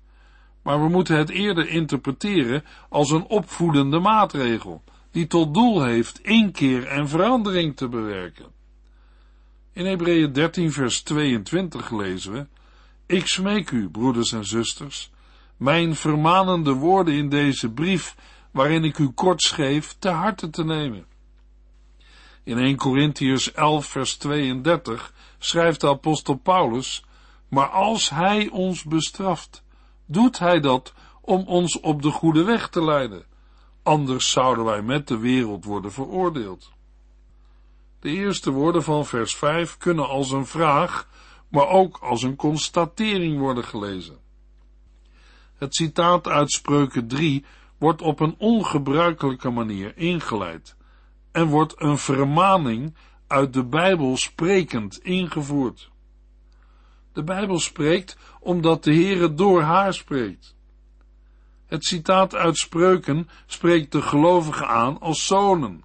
maar 0.61 0.81
we 0.81 0.89
moeten 0.89 1.17
het 1.17 1.29
eerder 1.29 1.69
interpreteren 1.69 2.63
als 2.89 3.11
een 3.11 3.25
opvoedende 3.25 3.99
maatregel, 3.99 4.83
die 5.11 5.27
tot 5.27 5.53
doel 5.53 5.83
heeft 5.83 6.19
inkeer 6.19 6.87
en 6.87 7.07
verandering 7.07 7.75
te 7.75 7.87
bewerken. 7.87 8.45
In 9.73 9.85
Hebreeën 9.85 10.33
13 10.33 10.71
vers 10.71 11.01
22 11.01 11.91
lezen 11.91 12.31
we, 12.31 12.47
Ik 13.05 13.27
smeek 13.27 13.71
u, 13.71 13.89
broeders 13.89 14.31
en 14.31 14.45
zusters, 14.45 15.11
mijn 15.59 15.95
vermanende 15.95 16.73
woorden 16.73 17.13
in 17.13 17.29
deze 17.29 17.69
brief, 17.71 18.15
waarin 18.51 18.83
ik 18.83 18.97
u 18.97 19.09
kort 19.09 19.41
schreef, 19.41 19.95
te 19.99 20.09
harte 20.09 20.49
te 20.49 20.63
nemen. 20.63 21.05
In 22.43 22.57
1 22.57 22.75
Corinthiërs 22.75 23.51
11 23.51 23.85
vers 23.85 24.17
32 24.17 25.13
schrijft 25.37 25.81
de 25.81 25.87
apostel 25.87 26.35
Paulus, 26.35 27.05
maar 27.47 27.67
als 27.67 28.09
hij 28.09 28.49
ons 28.49 28.83
bestraft, 28.83 29.63
doet 30.05 30.39
hij 30.39 30.59
dat 30.59 30.93
om 31.21 31.43
ons 31.47 31.79
op 31.79 32.01
de 32.01 32.11
goede 32.11 32.43
weg 32.43 32.69
te 32.69 32.83
leiden. 32.83 33.25
Anders 33.83 34.31
zouden 34.31 34.65
wij 34.65 34.81
met 34.81 35.07
de 35.07 35.17
wereld 35.17 35.65
worden 35.65 35.91
veroordeeld. 35.91 36.71
De 37.99 38.09
eerste 38.09 38.51
woorden 38.51 38.83
van 38.83 39.05
vers 39.05 39.35
5 39.35 39.77
kunnen 39.77 40.07
als 40.07 40.31
een 40.31 40.45
vraag, 40.45 41.07
maar 41.47 41.67
ook 41.67 41.97
als 41.97 42.23
een 42.23 42.35
constatering 42.35 43.39
worden 43.39 43.63
gelezen. 43.63 44.27
Het 45.59 45.75
citaat 45.75 46.27
uit 46.27 46.51
Spreuken 46.51 47.07
3 47.07 47.45
wordt 47.77 48.01
op 48.01 48.19
een 48.19 48.35
ongebruikelijke 48.37 49.49
manier 49.49 49.97
ingeleid 49.97 50.75
en 51.31 51.47
wordt 51.47 51.81
een 51.81 51.97
vermaning 51.97 52.95
uit 53.27 53.53
de 53.53 53.63
Bijbel 53.63 54.17
sprekend 54.17 54.99
ingevoerd. 55.03 55.89
De 57.13 57.23
Bijbel 57.23 57.59
spreekt 57.59 58.17
omdat 58.39 58.83
de 58.83 58.93
Heere 58.93 59.33
door 59.33 59.61
haar 59.61 59.93
spreekt. 59.93 60.55
Het 61.65 61.85
citaat 61.85 62.35
uit 62.35 62.57
Spreuken 62.57 63.29
spreekt 63.45 63.91
de 63.91 64.01
gelovigen 64.01 64.67
aan 64.67 64.99
als 64.99 65.25
zonen. 65.25 65.83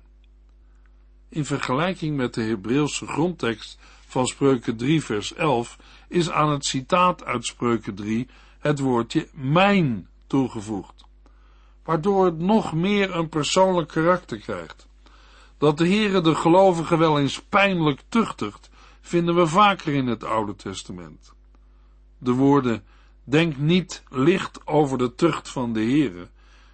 In 1.28 1.44
vergelijking 1.44 2.16
met 2.16 2.34
de 2.34 2.42
Hebreeuwse 2.42 3.06
grondtekst 3.06 3.78
van 4.06 4.26
Spreuken 4.26 4.76
3 4.76 5.04
vers 5.04 5.34
11 5.34 5.78
is 6.08 6.30
aan 6.30 6.50
het 6.50 6.64
citaat 6.64 7.24
uit 7.24 7.46
Spreuken 7.46 7.94
3 7.94 8.28
het 8.64 8.78
woordje 8.78 9.28
mijn 9.32 10.08
toegevoegd, 10.26 11.04
waardoor 11.82 12.24
het 12.24 12.38
nog 12.38 12.72
meer 12.72 13.14
een 13.14 13.28
persoonlijk 13.28 13.88
karakter 13.88 14.38
krijgt. 14.38 14.88
Dat 15.58 15.78
de 15.78 15.88
Heere 15.88 16.20
de 16.20 16.34
gelovigen 16.34 16.98
wel 16.98 17.20
eens 17.20 17.42
pijnlijk 17.42 18.02
tuchtigt, 18.08 18.70
vinden 19.00 19.34
we 19.34 19.46
vaker 19.46 19.92
in 19.92 20.06
het 20.06 20.24
Oude 20.24 20.56
Testament. 20.56 21.32
De 22.18 22.32
woorden 22.32 22.82
denk 23.24 23.56
niet 23.56 24.02
licht 24.10 24.66
over 24.66 24.98
de 24.98 25.14
tucht 25.14 25.48
van 25.48 25.72
de 25.72 25.80
Heere 25.80 26.28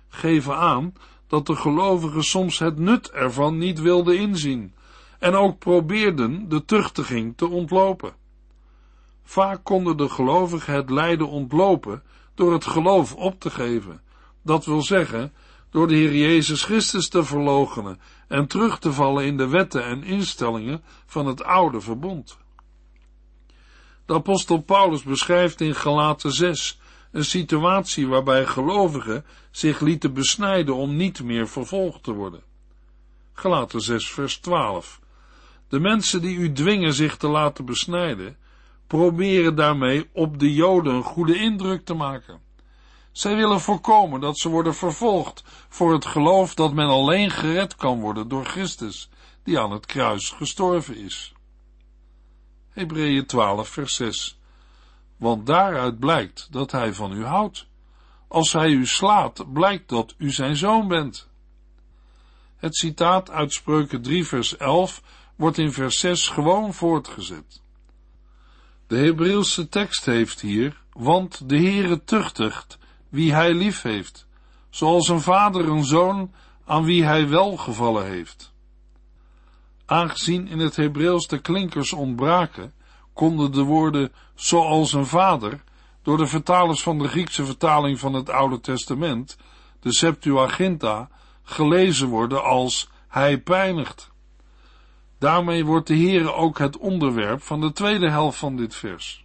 geven 0.09 0.57
aan 0.57 0.93
dat 1.27 1.47
de 1.47 1.57
gelovigen 1.57 2.25
soms 2.25 2.59
het 2.59 2.79
nut 2.79 3.11
ervan 3.11 3.59
niet 3.59 3.81
wilden 3.81 4.19
inzien 4.19 4.75
en 5.19 5.35
ook 5.35 5.59
probeerden 5.59 6.49
de 6.49 6.65
tuchtiging 6.65 7.37
te 7.37 7.49
ontlopen. 7.49 8.20
Vaak 9.25 9.65
konden 9.65 9.97
de 9.97 10.09
gelovigen 10.09 10.75
het 10.75 10.91
lijden 10.91 11.29
ontlopen 11.29 12.03
door 12.35 12.53
het 12.53 12.65
geloof 12.65 13.15
op 13.15 13.41
te 13.41 13.51
geven, 13.51 14.01
dat 14.43 14.65
wil 14.65 14.83
zeggen, 14.83 15.33
door 15.71 15.89
de 15.89 15.95
Heer 15.95 16.15
Jezus 16.15 16.65
Christus 16.65 17.09
te 17.09 17.25
verloochenen 17.25 18.01
en 18.29 18.47
terug 18.47 18.79
te 18.79 18.93
vallen 18.93 19.25
in 19.25 19.37
de 19.37 19.49
wetten 19.49 19.85
en 19.85 20.03
instellingen 20.03 20.83
van 21.07 21.27
het 21.27 21.43
oude 21.43 21.81
verbond. 21.81 22.39
De 24.07 24.15
apostel 24.15 24.59
Paulus 24.59 25.03
beschrijft 25.03 25.61
in 25.61 25.75
Galaten 25.75 26.33
6 26.33 26.81
een 27.13 27.25
situatie 27.25 28.09
waarbij 28.09 28.47
gelovigen 28.47 29.25
zich 29.51 29.81
lieten 29.81 30.13
besnijden 30.13 30.75
om 30.75 30.97
niet 30.97 31.23
meer 31.23 31.49
vervolgd 31.49 32.03
te 32.03 32.13
worden. 32.13 32.43
Galaten 33.33 33.81
6 33.81 34.11
vers 34.11 34.39
12. 34.39 35.01
De 35.69 35.81
mensen 35.81 36.21
die 36.21 36.37
u 36.37 36.53
dwingen 36.53 36.95
zich 36.95 37.17
te 37.17 37.29
laten 37.29 37.65
besnijden, 37.65 38.37
proberen 38.91 39.55
daarmee 39.55 40.09
op 40.13 40.39
de 40.39 40.55
Joden 40.55 40.95
een 40.95 41.03
goede 41.03 41.39
indruk 41.39 41.85
te 41.85 41.95
maken. 41.95 42.41
Zij 43.13 43.37
willen 43.37 43.61
voorkomen 43.61 44.21
dat 44.21 44.39
ze 44.39 44.49
worden 44.49 44.75
vervolgd 44.75 45.45
voor 45.69 45.93
het 45.93 46.05
geloof 46.05 46.55
dat 46.55 46.73
men 46.73 46.89
alleen 46.89 47.31
gered 47.31 47.77
kan 47.77 48.01
worden 48.01 48.29
door 48.29 48.45
Christus, 48.45 49.09
die 49.43 49.59
aan 49.59 49.73
het 49.73 49.87
kruis 49.87 50.31
gestorven 50.31 50.97
is. 50.97 51.33
Hebreeën 52.71 53.27
12 53.27 53.69
vers 53.69 53.95
6 53.95 54.39
Want 55.17 55.47
daaruit 55.47 55.99
blijkt 55.99 56.53
dat 56.53 56.73
hij 56.73 56.95
van 56.95 57.13
u 57.13 57.25
houdt. 57.25 57.67
Als 58.29 58.53
hij 58.53 58.71
u 58.71 58.87
slaat, 58.87 59.53
blijkt 59.53 59.89
dat 59.89 60.15
u 60.19 60.31
zijn 60.31 60.57
zoon 60.57 60.89
bent. 60.89 61.29
Het 62.57 62.77
citaat 62.77 63.31
uit 63.31 63.53
Spreuken 63.53 64.03
3 64.03 64.27
vers 64.27 64.57
11 64.57 65.03
wordt 65.37 65.59
in 65.59 65.73
vers 65.73 65.99
6 65.99 66.29
gewoon 66.29 66.75
voortgezet. 66.75 67.63
De 68.91 68.97
Hebreeuwse 68.97 69.69
tekst 69.69 70.05
heeft 70.05 70.41
hier, 70.41 70.81
want 70.93 71.49
de 71.49 71.57
Heere 71.57 72.05
tuchtigt 72.05 72.79
wie 73.09 73.33
hij 73.35 73.55
lief 73.55 73.83
heeft, 73.83 74.27
zoals 74.71 75.09
een 75.09 75.21
vader 75.21 75.69
een 75.69 75.85
zoon 75.85 76.33
aan 76.65 76.85
wie 76.85 77.05
hij 77.05 77.29
welgevallen 77.29 78.07
heeft. 78.07 78.53
Aangezien 79.87 80.49
in 80.49 80.59
het 80.59 80.77
Hebreeuws 80.77 81.27
de 81.27 81.41
klinkers 81.41 81.93
ontbraken, 81.93 82.73
konden 83.13 83.53
de 83.53 83.63
woorden 83.63 84.13
zoals 84.35 84.93
een 84.93 85.07
vader 85.07 85.63
door 86.03 86.17
de 86.17 86.27
vertalers 86.27 86.83
van 86.83 86.99
de 86.99 87.09
Griekse 87.09 87.45
vertaling 87.45 87.99
van 87.99 88.15
het 88.15 88.31
Oude 88.31 88.61
Testament, 88.61 89.37
de 89.81 89.93
Septuaginta, 89.93 91.11
gelezen 91.43 92.09
worden 92.09 92.43
als 92.45 92.91
hij 93.09 93.41
pijnigt. 93.41 94.10
Daarmee 95.21 95.65
wordt 95.65 95.87
de 95.87 95.97
Heere 95.97 96.33
ook 96.33 96.59
het 96.59 96.79
onderwerp 96.79 97.43
van 97.43 97.61
de 97.61 97.73
tweede 97.73 98.11
helft 98.11 98.39
van 98.39 98.57
dit 98.57 98.75
vers. 98.75 99.25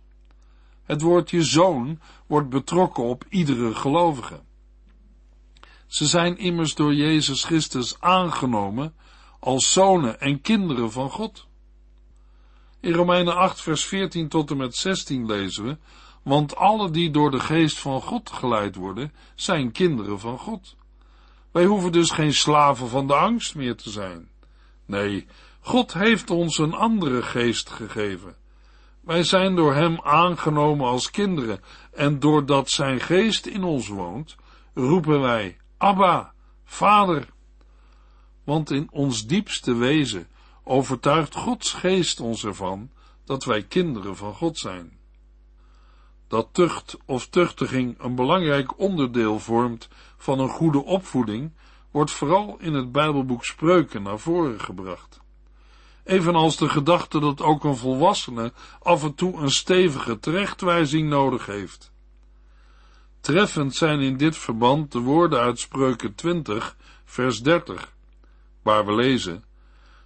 Het 0.84 1.02
woordje 1.02 1.44
zoon 1.44 2.00
wordt 2.28 2.50
betrokken 2.50 3.04
op 3.04 3.26
iedere 3.30 3.76
gelovige. 3.76 4.42
Ze 5.88 6.06
zijn 6.06 6.38
immers 6.38 6.76
door 6.76 6.94
Jezus 6.94 7.44
Christus 7.44 8.00
aangenomen 8.00 8.96
als 9.40 9.72
zonen 9.72 10.20
en 10.20 10.42
kinderen 10.42 10.92
van 10.92 11.10
God. 11.10 11.48
In 12.80 12.94
Romeinen 12.94 13.36
8 13.36 13.62
vers 13.62 13.86
14 13.86 14.28
tot 14.30 14.52
en 14.52 14.58
met 14.58 14.76
16 14.76 15.26
lezen 15.26 15.64
we, 15.64 15.78
want 16.24 16.56
alle 16.56 16.92
die 16.92 17.12
door 17.12 17.32
de 17.32 17.40
geest 17.40 17.80
van 17.80 18.02
God 18.02 18.30
geleid 18.30 18.76
worden, 18.76 19.14
zijn 19.36 19.72
kinderen 19.72 20.20
van 20.20 20.38
God. 20.38 20.76
Wij 21.52 21.66
hoeven 21.66 21.92
dus 21.92 22.12
geen 22.12 22.34
slaven 22.34 22.88
van 22.88 23.08
de 23.08 23.16
angst 23.16 23.56
meer 23.56 23.76
te 23.76 23.90
zijn. 23.90 24.30
Nee, 24.86 25.28
God 25.66 25.94
heeft 25.94 26.30
ons 26.30 26.58
een 26.58 26.74
andere 26.74 27.22
geest 27.22 27.70
gegeven. 27.70 28.36
Wij 29.02 29.24
zijn 29.24 29.56
door 29.56 29.74
Hem 29.74 30.00
aangenomen 30.02 30.88
als 30.88 31.12
kinderen, 31.12 31.60
en 31.92 32.20
doordat 32.20 32.70
Zijn 32.70 33.00
geest 33.00 33.46
in 33.46 33.64
ons 33.64 33.88
woont, 33.88 34.36
roepen 34.74 35.22
wij, 35.22 35.58
Abba, 35.78 36.34
Vader. 36.64 37.30
Want 38.44 38.72
in 38.72 38.88
ons 38.92 39.26
diepste 39.26 39.76
wezen 39.76 40.28
overtuigt 40.64 41.36
Gods 41.36 41.74
geest 41.74 42.20
ons 42.20 42.44
ervan 42.44 42.92
dat 43.24 43.44
wij 43.44 43.64
kinderen 43.64 44.16
van 44.16 44.34
God 44.34 44.58
zijn. 44.58 44.98
Dat 46.28 46.48
tucht 46.52 46.98
of 47.06 47.28
tuchtiging 47.28 47.96
een 48.00 48.16
belangrijk 48.16 48.80
onderdeel 48.80 49.40
vormt 49.40 49.88
van 50.18 50.40
een 50.40 50.50
goede 50.50 50.84
opvoeding, 50.84 51.54
wordt 51.92 52.12
vooral 52.12 52.56
in 52.60 52.74
het 52.74 52.92
Bijbelboek 52.92 53.46
Spreuken 53.46 54.04
naar 54.04 54.20
voren 54.20 54.60
gebracht. 54.60 55.24
Evenals 56.06 56.58
de 56.58 56.70
gedachte 56.70 57.20
dat 57.20 57.42
ook 57.42 57.64
een 57.64 57.76
volwassene 57.76 58.54
af 58.82 59.04
en 59.04 59.16
toe 59.16 59.38
een 59.38 59.52
stevige 59.52 60.20
terechtwijzing 60.20 61.10
nodig 61.10 61.46
heeft. 61.46 61.92
Treffend 63.20 63.76
zijn 63.76 64.00
in 64.00 64.18
dit 64.18 64.38
verband 64.38 64.92
de 64.92 65.00
woorden 65.00 65.40
uit 65.40 65.60
Spreuken 65.60 66.16
20, 66.16 66.78
vers 67.06 67.42
30, 67.42 67.94
waar 68.62 68.86
we 68.86 68.94
lezen: 68.94 69.44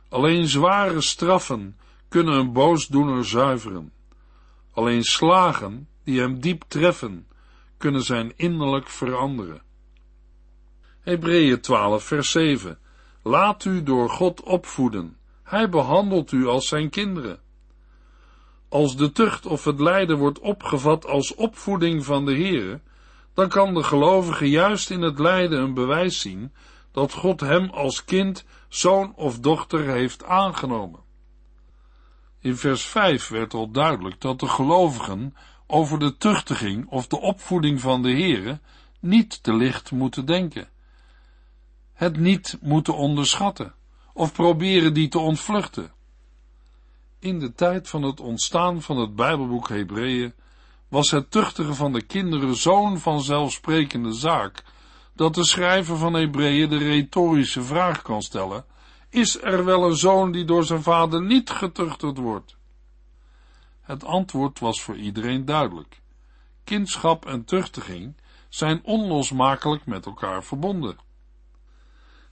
Alleen 0.09 0.47
zware 0.47 1.01
straffen 1.01 1.77
kunnen 2.07 2.33
een 2.33 2.53
boosdoener 2.53 3.25
zuiveren. 3.25 3.93
Alleen 4.71 5.03
slagen 5.03 5.87
die 6.03 6.19
hem 6.19 6.39
diep 6.39 6.63
treffen, 6.67 7.27
kunnen 7.77 8.03
zijn 8.03 8.33
innerlijk 8.35 8.87
veranderen. 8.87 9.61
Hebreeën 10.99 11.61
12, 11.61 12.03
vers 12.03 12.31
7. 12.31 12.79
Laat 13.21 13.65
u 13.65 13.83
door 13.83 14.09
God 14.09 14.41
opvoeden. 14.41 15.18
Hij 15.49 15.69
behandelt 15.69 16.31
u 16.31 16.47
als 16.47 16.67
zijn 16.67 16.89
kinderen. 16.89 17.39
Als 18.69 18.95
de 18.95 19.11
tucht 19.11 19.45
of 19.45 19.63
het 19.63 19.79
lijden 19.79 20.17
wordt 20.17 20.39
opgevat 20.39 21.05
als 21.05 21.35
opvoeding 21.35 22.05
van 22.05 22.25
de 22.25 22.31
Heere, 22.31 22.81
dan 23.33 23.49
kan 23.49 23.73
de 23.73 23.83
gelovige 23.83 24.49
juist 24.49 24.89
in 24.89 25.01
het 25.01 25.19
lijden 25.19 25.61
een 25.61 25.73
bewijs 25.73 26.19
zien 26.19 26.53
dat 26.91 27.13
God 27.13 27.39
hem 27.39 27.69
als 27.69 28.05
kind, 28.05 28.45
zoon 28.67 29.13
of 29.15 29.39
dochter 29.39 29.87
heeft 29.87 30.23
aangenomen. 30.23 30.99
In 32.39 32.55
vers 32.55 32.85
5 32.85 33.27
werd 33.27 33.53
al 33.53 33.71
duidelijk 33.71 34.21
dat 34.21 34.39
de 34.39 34.47
gelovigen 34.47 35.35
over 35.67 35.99
de 35.99 36.17
tuchtiging 36.17 36.87
of 36.89 37.07
de 37.07 37.19
opvoeding 37.19 37.81
van 37.81 38.01
de 38.01 38.11
Heere 38.11 38.59
niet 38.99 39.43
te 39.43 39.53
licht 39.53 39.91
moeten 39.91 40.25
denken. 40.25 40.69
Het 41.93 42.17
niet 42.17 42.57
moeten 42.61 42.95
onderschatten 42.95 43.77
of 44.19 44.33
proberen 44.33 44.93
die 44.93 45.07
te 45.07 45.19
ontvluchten. 45.19 45.91
In 47.19 47.39
de 47.39 47.53
tijd 47.53 47.89
van 47.89 48.03
het 48.03 48.19
ontstaan 48.19 48.81
van 48.81 48.97
het 48.97 49.15
Bijbelboek 49.15 49.69
Hebreeën 49.69 50.33
was 50.87 51.11
het 51.11 51.31
tuchtigen 51.31 51.75
van 51.75 51.93
de 51.93 52.01
kinderen 52.01 52.55
zo'n 52.55 52.97
vanzelfsprekende 52.97 54.13
zaak, 54.13 54.63
dat 55.13 55.35
de 55.35 55.45
schrijver 55.45 55.97
van 55.97 56.13
Hebreeën 56.13 56.69
de 56.69 56.77
retorische 56.77 57.61
vraag 57.61 58.01
kan 58.01 58.21
stellen, 58.21 58.65
is 59.09 59.41
er 59.41 59.65
wel 59.65 59.83
een 59.83 59.97
zoon 59.97 60.31
die 60.31 60.45
door 60.45 60.63
zijn 60.63 60.83
vader 60.83 61.21
niet 61.21 61.49
getuchtigd 61.49 62.17
wordt? 62.17 62.55
Het 63.81 64.03
antwoord 64.03 64.59
was 64.59 64.81
voor 64.81 64.95
iedereen 64.95 65.45
duidelijk. 65.45 66.01
Kindschap 66.63 67.25
en 67.25 67.45
tuchtiging 67.45 68.15
zijn 68.49 68.79
onlosmakelijk 68.83 69.85
met 69.85 70.05
elkaar 70.05 70.43
verbonden. 70.43 71.07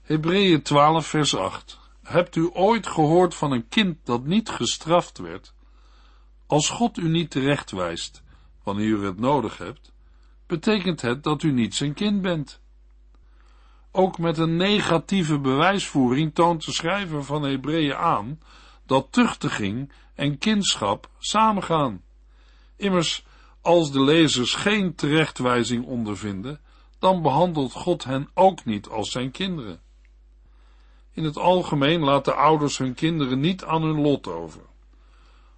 Hebreeën 0.07 0.61
12 0.61 1.07
vers 1.07 1.35
8 1.35 1.79
Hebt 2.03 2.35
u 2.35 2.49
ooit 2.53 2.87
gehoord 2.87 3.35
van 3.35 3.51
een 3.51 3.67
kind 3.67 3.97
dat 4.03 4.25
niet 4.25 4.49
gestraft 4.49 5.17
werd? 5.17 5.53
Als 6.45 6.69
God 6.69 6.97
u 6.97 7.09
niet 7.09 7.29
terechtwijst, 7.29 8.23
wanneer 8.63 8.87
u 8.87 9.05
het 9.05 9.19
nodig 9.19 9.57
hebt, 9.57 9.93
betekent 10.45 11.01
het 11.01 11.23
dat 11.23 11.43
u 11.43 11.51
niet 11.51 11.75
zijn 11.75 11.93
kind 11.93 12.21
bent. 12.21 12.61
Ook 13.91 14.17
met 14.17 14.37
een 14.37 14.55
negatieve 14.55 15.39
bewijsvoering 15.39 16.35
toont 16.35 16.65
de 16.65 16.71
schrijver 16.71 17.23
van 17.23 17.43
Hebreeën 17.43 17.95
aan 17.95 18.39
dat 18.85 19.07
tuchtiging 19.11 19.91
en 20.15 20.37
kindschap 20.37 21.09
samengaan. 21.17 22.01
Immers, 22.75 23.25
als 23.61 23.91
de 23.91 24.03
lezers 24.03 24.53
geen 24.53 24.95
terechtwijzing 24.95 25.85
ondervinden, 25.85 26.59
dan 26.99 27.21
behandelt 27.21 27.71
God 27.71 28.03
hen 28.03 28.29
ook 28.33 28.65
niet 28.65 28.87
als 28.87 29.11
zijn 29.11 29.31
kinderen. 29.31 29.85
In 31.17 31.23
het 31.23 31.38
algemeen 31.38 31.99
laten 31.99 32.36
ouders 32.36 32.77
hun 32.77 32.93
kinderen 32.93 33.39
niet 33.39 33.63
aan 33.63 33.82
hun 33.82 34.01
lot 34.01 34.27
over. 34.27 34.62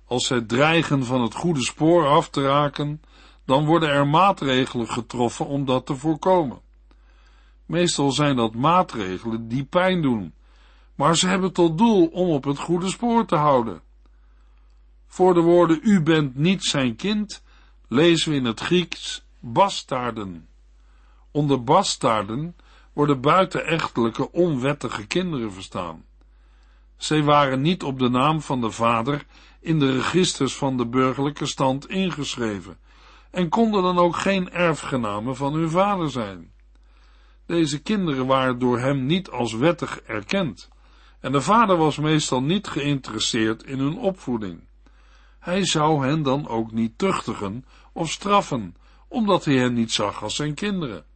Als 0.06 0.28
zij 0.28 0.42
dreigen 0.42 1.06
van 1.06 1.22
het 1.22 1.34
goede 1.34 1.62
spoor 1.62 2.08
af 2.08 2.30
te 2.30 2.42
raken, 2.42 3.02
dan 3.46 3.66
worden 3.66 3.90
er 3.90 4.08
maatregelen 4.08 4.88
getroffen 4.88 5.46
om 5.46 5.66
dat 5.66 5.86
te 5.86 5.96
voorkomen. 5.96 6.60
Meestal 7.66 8.12
zijn 8.12 8.36
dat 8.36 8.54
maatregelen 8.54 9.48
die 9.48 9.64
pijn 9.64 10.02
doen, 10.02 10.34
maar 10.96 11.16
ze 11.16 11.28
hebben 11.28 11.54
tot 11.54 11.78
doel 11.78 12.08
om 12.08 12.30
op 12.30 12.44
het 12.44 12.60
goede 12.60 12.88
spoor 12.88 13.26
te 13.26 13.36
houden. 13.36 13.82
Voor 15.08 15.34
de 15.34 15.42
woorden 15.42 15.80
u 15.84 16.02
bent 16.02 16.36
niet 16.36 16.64
zijn 16.64 16.96
kind 16.96 17.44
lezen 17.88 18.32
we 18.32 18.38
in 18.38 18.46
het 18.46 18.60
Grieks 18.60 19.24
bastaarden. 19.40 20.48
Onder 21.32 21.64
bastaarden 21.64 22.56
worden 23.00 23.22
buitenechtelijke 23.22 24.32
onwettige 24.32 25.08
kinderen 25.08 25.54
verstaan. 25.54 26.06
Zij 26.98 27.24
waren 27.24 27.62
niet 27.62 27.84
op 27.84 28.00
de 28.00 28.10
naam 28.10 28.42
van 28.42 28.62
de 28.62 28.72
vader 28.72 29.26
in 29.60 29.80
de 29.80 29.92
registers 29.92 30.56
van 30.56 30.78
de 30.78 30.88
burgerlijke 30.88 31.46
stand 31.46 31.90
ingeschreven 31.90 32.78
en 33.32 33.50
konden 33.50 33.84
dan 33.84 33.98
ook 33.98 34.16
geen 34.16 34.52
erfgenamen 34.52 35.36
van 35.36 35.54
hun 35.54 35.70
vader 35.70 36.10
zijn. 36.10 36.52
Deze 37.46 37.82
kinderen 37.82 38.26
waren 38.26 38.60
door 38.60 38.80
hem 38.80 39.06
niet 39.06 39.30
als 39.30 39.54
wettig 39.54 40.02
erkend 40.02 40.70
en 41.20 41.32
de 41.32 41.42
vader 41.42 41.78
was 41.78 41.98
meestal 41.98 42.42
niet 42.42 42.68
geïnteresseerd 42.68 43.64
in 43.64 43.80
hun 43.80 43.98
opvoeding. 43.98 44.68
Hij 45.40 45.66
zou 45.66 46.06
hen 46.06 46.24
dan 46.24 46.48
ook 46.48 46.72
niet 46.72 46.98
tuchtigen 46.98 47.66
of 47.94 48.10
straffen, 48.10 48.76
omdat 49.08 49.46
hij 49.46 49.56
hen 49.56 49.74
niet 49.74 49.92
zag 49.92 50.24
als 50.24 50.36
zijn 50.36 50.54
kinderen. 50.54 51.08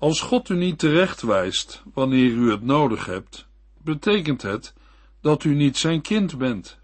Als 0.00 0.20
God 0.20 0.48
u 0.48 0.56
niet 0.56 0.78
terecht 0.78 1.22
wijst 1.22 1.82
wanneer 1.94 2.30
u 2.30 2.50
het 2.50 2.62
nodig 2.62 3.06
hebt, 3.06 3.46
betekent 3.82 4.42
het 4.42 4.74
dat 5.20 5.44
u 5.44 5.54
niet 5.54 5.76
zijn 5.76 6.00
kind 6.00 6.38
bent. 6.38 6.78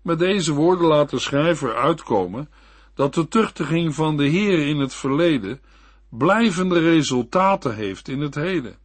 Met 0.00 0.18
deze 0.18 0.52
woorden 0.52 0.86
laat 0.86 1.10
de 1.10 1.18
schrijver 1.18 1.76
uitkomen 1.76 2.50
dat 2.94 3.14
de 3.14 3.28
tuchtiging 3.28 3.94
van 3.94 4.16
de 4.16 4.24
Heer 4.24 4.66
in 4.66 4.78
het 4.78 4.94
verleden 4.94 5.60
blijvende 6.08 6.78
resultaten 6.78 7.74
heeft 7.74 8.08
in 8.08 8.20
het 8.20 8.34
heden. 8.34 8.76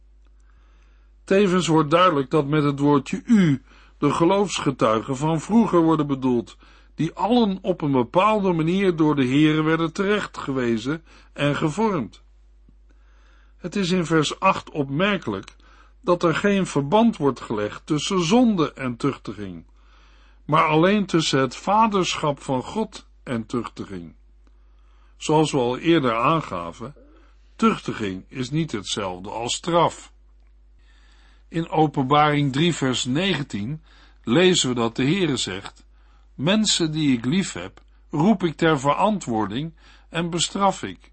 Tevens 1.24 1.66
wordt 1.66 1.90
duidelijk 1.90 2.30
dat 2.30 2.46
met 2.46 2.64
het 2.64 2.78
woordje 2.78 3.22
u 3.24 3.62
de 3.98 4.10
geloofsgetuigen 4.10 5.16
van 5.16 5.40
vroeger 5.40 5.80
worden 5.80 6.06
bedoeld, 6.06 6.56
die 6.94 7.12
allen 7.12 7.58
op 7.62 7.80
een 7.80 7.92
bepaalde 7.92 8.52
manier 8.52 8.96
door 8.96 9.16
de 9.16 9.24
Heer 9.24 9.64
werden 9.64 9.92
terechtgewezen 9.92 11.02
en 11.32 11.56
gevormd. 11.56 12.26
Het 13.58 13.76
is 13.76 13.90
in 13.90 14.06
vers 14.06 14.40
8 14.40 14.70
opmerkelijk 14.70 15.56
dat 16.00 16.22
er 16.22 16.34
geen 16.34 16.66
verband 16.66 17.16
wordt 17.16 17.40
gelegd 17.40 17.86
tussen 17.86 18.24
zonde 18.24 18.72
en 18.72 18.96
tuchtiging, 18.96 19.66
maar 20.44 20.64
alleen 20.64 21.06
tussen 21.06 21.40
het 21.40 21.56
vaderschap 21.56 22.42
van 22.42 22.62
God 22.62 23.06
en 23.22 23.46
tuchtiging. 23.46 24.14
Zoals 25.16 25.52
we 25.52 25.58
al 25.58 25.78
eerder 25.78 26.16
aangaven, 26.16 26.94
tuchtiging 27.56 28.24
is 28.28 28.50
niet 28.50 28.72
hetzelfde 28.72 29.30
als 29.30 29.54
straf. 29.54 30.12
In 31.48 31.68
Openbaring 31.68 32.52
3 32.52 32.74
vers 32.74 33.04
19 33.04 33.82
lezen 34.22 34.68
we 34.68 34.74
dat 34.74 34.96
de 34.96 35.04
Heere 35.04 35.36
zegt, 35.36 35.86
Mensen 36.34 36.92
die 36.92 37.16
ik 37.16 37.24
lief 37.24 37.52
heb, 37.52 37.82
roep 38.10 38.42
ik 38.42 38.56
ter 38.56 38.80
verantwoording 38.80 39.74
en 40.08 40.30
bestraf 40.30 40.82
ik. 40.82 41.12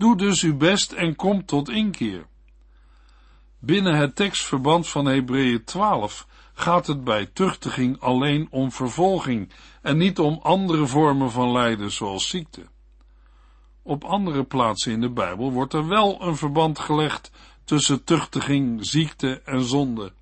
Doe 0.00 0.16
dus 0.16 0.42
uw 0.42 0.56
best 0.56 0.92
en 0.92 1.16
kom 1.16 1.44
tot 1.44 1.68
inkeer. 1.68 2.26
Binnen 3.58 3.96
het 3.96 4.16
tekstverband 4.16 4.88
van 4.88 5.06
Hebreeën 5.06 5.64
12 5.64 6.26
gaat 6.54 6.86
het 6.86 7.04
bij 7.04 7.26
tuchtiging 7.26 8.00
alleen 8.00 8.48
om 8.50 8.72
vervolging 8.72 9.52
en 9.82 9.96
niet 9.96 10.18
om 10.18 10.40
andere 10.42 10.86
vormen 10.86 11.30
van 11.30 11.52
lijden 11.52 11.90
zoals 11.90 12.28
ziekte. 12.28 12.66
Op 13.82 14.04
andere 14.04 14.44
plaatsen 14.44 14.92
in 14.92 15.00
de 15.00 15.10
Bijbel 15.10 15.52
wordt 15.52 15.72
er 15.72 15.88
wel 15.88 16.22
een 16.22 16.36
verband 16.36 16.78
gelegd 16.78 17.30
tussen 17.64 18.04
tuchtiging, 18.04 18.86
ziekte 18.86 19.42
en 19.44 19.62
zonde. 19.62 20.12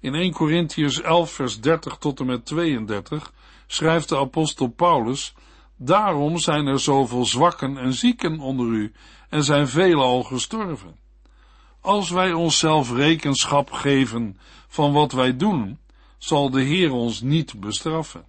In 0.00 0.14
1 0.14 0.32
Corinthians 0.32 1.00
11 1.00 1.30
vers 1.30 1.60
30 1.60 1.96
tot 1.96 2.20
en 2.20 2.26
met 2.26 2.46
32 2.46 3.32
schrijft 3.66 4.08
de 4.08 4.18
apostel 4.18 4.68
Paulus, 4.68 5.34
Daarom 5.80 6.38
zijn 6.38 6.66
er 6.66 6.80
zoveel 6.80 7.24
zwakken 7.24 7.78
en 7.78 7.92
zieken 7.92 8.38
onder 8.38 8.66
u 8.66 8.92
en 9.28 9.44
zijn 9.44 9.68
velen 9.68 10.04
al 10.04 10.22
gestorven. 10.22 10.96
Als 11.80 12.10
wij 12.10 12.32
onszelf 12.32 12.92
rekenschap 12.92 13.72
geven 13.72 14.38
van 14.68 14.92
wat 14.92 15.12
wij 15.12 15.36
doen, 15.36 15.78
zal 16.18 16.50
de 16.50 16.62
Heer 16.62 16.92
ons 16.92 17.20
niet 17.20 17.60
bestraffen. 17.60 18.24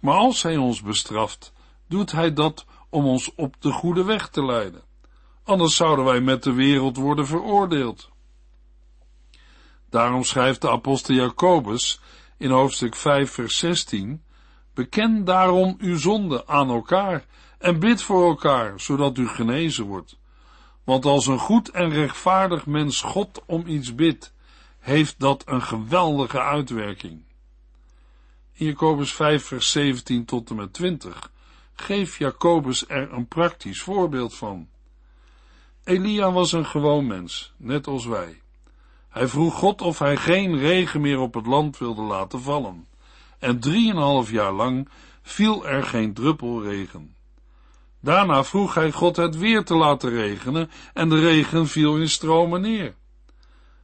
Maar 0.00 0.14
als 0.14 0.42
Hij 0.42 0.56
ons 0.56 0.82
bestraft, 0.82 1.52
doet 1.88 2.12
Hij 2.12 2.32
dat 2.32 2.66
om 2.88 3.04
ons 3.04 3.34
op 3.34 3.54
de 3.58 3.70
goede 3.70 4.04
weg 4.04 4.28
te 4.28 4.44
leiden. 4.44 4.82
Anders 5.44 5.76
zouden 5.76 6.04
wij 6.04 6.20
met 6.20 6.42
de 6.42 6.52
wereld 6.52 6.96
worden 6.96 7.26
veroordeeld. 7.26 8.10
Daarom 9.90 10.24
schrijft 10.24 10.60
de 10.60 10.70
apostel 10.70 11.14
Jacobus 11.14 12.00
in 12.36 12.50
hoofdstuk 12.50 12.94
5 12.94 13.30
vers 13.30 13.58
16, 13.58 14.22
Beken 14.78 15.24
daarom 15.24 15.76
uw 15.78 15.98
zonde 15.98 16.46
aan 16.46 16.68
elkaar 16.68 17.24
en 17.58 17.78
bid 17.78 18.02
voor 18.02 18.28
elkaar, 18.28 18.80
zodat 18.80 19.18
u 19.18 19.28
genezen 19.28 19.84
wordt. 19.84 20.18
Want 20.84 21.04
als 21.04 21.26
een 21.26 21.38
goed 21.38 21.70
en 21.70 21.90
rechtvaardig 21.90 22.66
mens 22.66 23.00
God 23.00 23.42
om 23.46 23.66
iets 23.66 23.94
bidt, 23.94 24.32
heeft 24.78 25.20
dat 25.20 25.42
een 25.46 25.62
geweldige 25.62 26.40
uitwerking. 26.40 27.22
In 28.52 28.66
Jacobus 28.66 29.12
5 29.12 29.44
vers 29.44 29.70
17 29.70 30.24
tot 30.24 30.50
en 30.50 30.56
met 30.56 30.72
20 30.72 31.30
geeft 31.74 32.14
Jacobus 32.14 32.88
er 32.88 33.12
een 33.12 33.28
praktisch 33.28 33.82
voorbeeld 33.82 34.34
van. 34.34 34.68
Elia 35.84 36.32
was 36.32 36.52
een 36.52 36.66
gewoon 36.66 37.06
mens, 37.06 37.52
net 37.56 37.86
als 37.86 38.06
wij. 38.06 38.40
Hij 39.08 39.28
vroeg 39.28 39.54
God 39.54 39.82
of 39.82 39.98
hij 39.98 40.16
geen 40.16 40.58
regen 40.58 41.00
meer 41.00 41.18
op 41.18 41.34
het 41.34 41.46
land 41.46 41.78
wilde 41.78 42.02
laten 42.02 42.40
vallen. 42.40 42.86
En 43.38 43.60
drieënhalf 43.60 44.30
jaar 44.30 44.52
lang 44.52 44.88
viel 45.22 45.66
er 45.66 45.82
geen 45.82 46.14
druppel 46.14 46.62
regen. 46.62 47.16
Daarna 48.00 48.44
vroeg 48.44 48.74
hij 48.74 48.92
God 48.92 49.16
het 49.16 49.36
weer 49.36 49.64
te 49.64 49.74
laten 49.74 50.10
regenen 50.10 50.70
en 50.94 51.08
de 51.08 51.20
regen 51.20 51.66
viel 51.66 51.96
in 51.96 52.08
stromen 52.08 52.60
neer. 52.60 52.94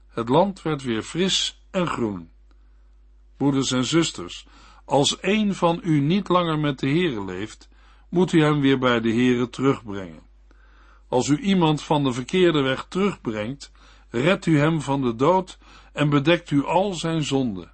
Het 0.08 0.28
land 0.28 0.62
werd 0.62 0.82
weer 0.82 1.02
fris 1.02 1.62
en 1.70 1.86
groen. 1.86 2.30
Broeders 3.36 3.70
en 3.70 3.84
zusters, 3.84 4.46
als 4.84 5.16
een 5.20 5.54
van 5.54 5.80
u 5.82 6.00
niet 6.00 6.28
langer 6.28 6.58
met 6.58 6.78
de 6.78 6.88
Heere 6.88 7.24
leeft, 7.24 7.68
moet 8.08 8.32
u 8.32 8.42
hem 8.42 8.60
weer 8.60 8.78
bij 8.78 9.00
de 9.00 9.12
Heere 9.12 9.50
terugbrengen. 9.50 10.22
Als 11.08 11.28
u 11.28 11.38
iemand 11.38 11.82
van 11.82 12.04
de 12.04 12.12
verkeerde 12.12 12.60
weg 12.60 12.86
terugbrengt, 12.88 13.72
redt 14.10 14.46
u 14.46 14.58
hem 14.58 14.80
van 14.80 15.02
de 15.02 15.14
dood 15.14 15.58
en 15.92 16.10
bedekt 16.10 16.50
u 16.50 16.64
al 16.64 16.92
zijn 16.92 17.22
zonden. 17.22 17.73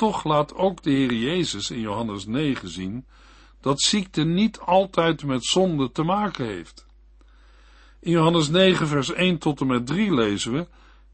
Toch 0.00 0.24
laat 0.24 0.54
ook 0.54 0.82
de 0.82 0.90
Heer 0.90 1.12
Jezus 1.12 1.70
in 1.70 1.80
Johannes 1.80 2.26
9 2.26 2.68
zien 2.68 3.06
dat 3.60 3.80
ziekte 3.80 4.24
niet 4.24 4.58
altijd 4.58 5.24
met 5.24 5.44
zonde 5.44 5.90
te 5.90 6.02
maken 6.02 6.46
heeft. 6.46 6.86
In 8.00 8.10
Johannes 8.10 8.48
9 8.48 8.86
vers 8.86 9.12
1 9.12 9.38
tot 9.38 9.60
en 9.60 9.66
met 9.66 9.86
3 9.86 10.14
lezen 10.14 10.52
we, 10.52 10.66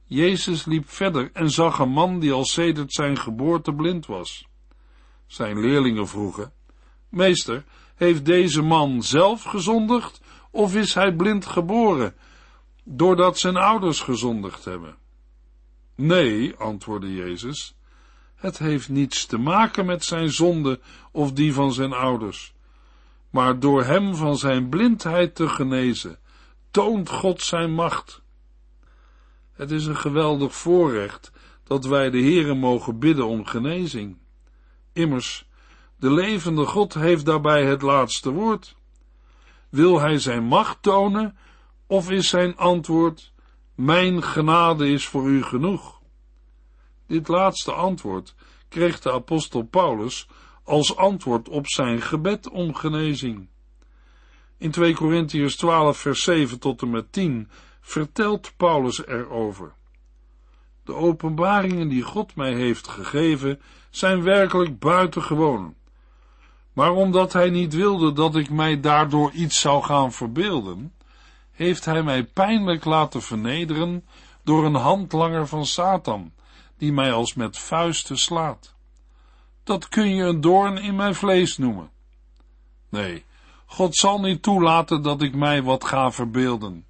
Jezus 0.04 0.64
liep 0.64 0.90
verder 0.90 1.30
en 1.32 1.50
zag 1.50 1.78
een 1.78 1.90
man 1.90 2.18
die 2.18 2.32
al 2.32 2.44
sedert 2.44 2.92
zijn 2.92 3.18
geboorte 3.18 3.74
blind 3.74 4.06
was. 4.06 4.48
Zijn 5.26 5.60
leerlingen 5.60 6.08
vroegen, 6.08 6.52
Meester, 7.08 7.64
heeft 7.94 8.24
deze 8.24 8.62
man 8.62 9.02
zelf 9.02 9.42
gezondigd 9.42 10.20
of 10.50 10.74
is 10.74 10.94
hij 10.94 11.14
blind 11.14 11.46
geboren, 11.46 12.14
doordat 12.84 13.38
zijn 13.38 13.56
ouders 13.56 14.00
gezondigd 14.00 14.64
hebben? 14.64 14.96
Nee, 15.94 16.54
antwoordde 16.54 17.14
Jezus, 17.14 17.75
het 18.36 18.58
heeft 18.58 18.88
niets 18.88 19.26
te 19.26 19.38
maken 19.38 19.86
met 19.86 20.04
zijn 20.04 20.30
zonde 20.30 20.80
of 21.10 21.32
die 21.32 21.52
van 21.52 21.72
zijn 21.72 21.92
ouders, 21.92 22.54
maar 23.30 23.58
door 23.58 23.84
hem 23.84 24.14
van 24.14 24.36
zijn 24.36 24.68
blindheid 24.68 25.34
te 25.34 25.48
genezen, 25.48 26.18
toont 26.70 27.10
God 27.10 27.42
zijn 27.42 27.72
macht. 27.72 28.22
Het 29.52 29.70
is 29.70 29.86
een 29.86 29.96
geweldig 29.96 30.54
voorrecht 30.54 31.32
dat 31.64 31.84
wij 31.84 32.10
de 32.10 32.20
Heere 32.20 32.54
mogen 32.54 32.98
bidden 32.98 33.26
om 33.26 33.44
genezing. 33.44 34.16
Immers, 34.92 35.46
de 35.98 36.10
levende 36.10 36.64
God 36.64 36.94
heeft 36.94 37.26
daarbij 37.26 37.64
het 37.64 37.82
laatste 37.82 38.30
woord. 38.30 38.76
Wil 39.68 40.00
hij 40.00 40.18
zijn 40.18 40.44
macht 40.44 40.82
tonen, 40.82 41.36
of 41.86 42.10
is 42.10 42.28
zijn 42.28 42.56
antwoord, 42.56 43.32
mijn 43.74 44.22
genade 44.22 44.88
is 44.88 45.06
voor 45.06 45.28
u 45.28 45.42
genoeg? 45.42 45.95
Dit 47.06 47.28
laatste 47.28 47.72
antwoord 47.72 48.34
kreeg 48.68 49.00
de 49.00 49.12
apostel 49.12 49.62
Paulus 49.62 50.28
als 50.64 50.96
antwoord 50.96 51.48
op 51.48 51.66
zijn 51.66 52.02
gebed 52.02 52.48
om 52.48 52.74
genezing. 52.74 53.48
In 54.58 54.70
2 54.70 54.94
Corinthians 54.94 55.56
12 55.56 55.98
vers 55.98 56.22
7 56.22 56.58
tot 56.58 56.82
en 56.82 56.90
met 56.90 57.12
10 57.12 57.48
vertelt 57.80 58.52
Paulus 58.56 59.06
erover. 59.06 59.72
De 60.84 60.94
openbaringen 60.94 61.88
die 61.88 62.02
God 62.02 62.34
mij 62.34 62.54
heeft 62.54 62.88
gegeven 62.88 63.60
zijn 63.90 64.22
werkelijk 64.22 64.78
buitengewoon. 64.78 65.74
Maar 66.72 66.92
omdat 66.92 67.32
hij 67.32 67.50
niet 67.50 67.74
wilde 67.74 68.12
dat 68.12 68.36
ik 68.36 68.50
mij 68.50 68.80
daardoor 68.80 69.30
iets 69.30 69.60
zou 69.60 69.82
gaan 69.82 70.12
verbeelden, 70.12 70.94
heeft 71.50 71.84
hij 71.84 72.02
mij 72.02 72.24
pijnlijk 72.24 72.84
laten 72.84 73.22
vernederen 73.22 74.04
door 74.44 74.64
een 74.64 74.74
handlanger 74.74 75.46
van 75.46 75.66
Satan, 75.66 76.32
die 76.78 76.92
mij 76.92 77.12
als 77.12 77.34
met 77.34 77.58
vuisten 77.58 78.16
slaat. 78.18 78.74
Dat 79.64 79.88
kun 79.88 80.14
je 80.14 80.22
een 80.22 80.40
doorn 80.40 80.78
in 80.78 80.96
mijn 80.96 81.14
vlees 81.14 81.58
noemen. 81.58 81.90
Nee, 82.88 83.24
God 83.66 83.96
zal 83.96 84.20
niet 84.20 84.42
toelaten 84.42 85.02
dat 85.02 85.22
ik 85.22 85.34
mij 85.34 85.62
wat 85.62 85.84
ga 85.84 86.10
verbeelden. 86.10 86.86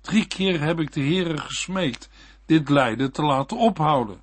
Drie 0.00 0.26
keer 0.26 0.60
heb 0.60 0.80
ik 0.80 0.92
de 0.92 1.00
Heere 1.00 1.38
gesmeekt 1.38 2.08
dit 2.46 2.68
lijden 2.68 3.12
te 3.12 3.22
laten 3.22 3.56
ophouden. 3.56 4.20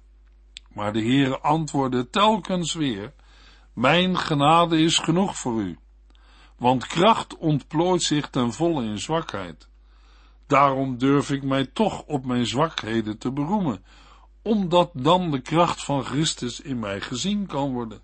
Maar 0.69 0.93
de 0.93 1.01
Heere 1.01 1.39
antwoordde 1.39 2.09
telkens 2.09 2.73
weer, 2.73 3.13
mijn 3.73 4.17
genade 4.17 4.77
is 4.81 4.97
genoeg 4.97 5.37
voor 5.37 5.61
u, 5.61 5.77
want 6.57 6.87
kracht 6.87 7.37
ontplooit 7.37 8.01
zich 8.01 8.29
ten 8.29 8.53
volle 8.53 8.83
in 8.83 8.99
zwakheid. 8.99 9.69
Daarom 10.47 10.97
durf 10.97 11.31
ik 11.31 11.43
mij 11.43 11.65
toch 11.65 12.03
op 12.03 12.25
mijn 12.25 12.45
zwakheden 12.45 13.17
te 13.17 13.31
beroemen, 13.31 13.83
omdat 14.45 14.89
dan 14.93 15.31
de 15.31 15.39
kracht 15.39 15.83
van 15.83 16.03
Christus 16.03 16.59
in 16.59 16.79
mij 16.79 17.01
gezien 17.01 17.45
kan 17.45 17.71
worden. 17.71 18.01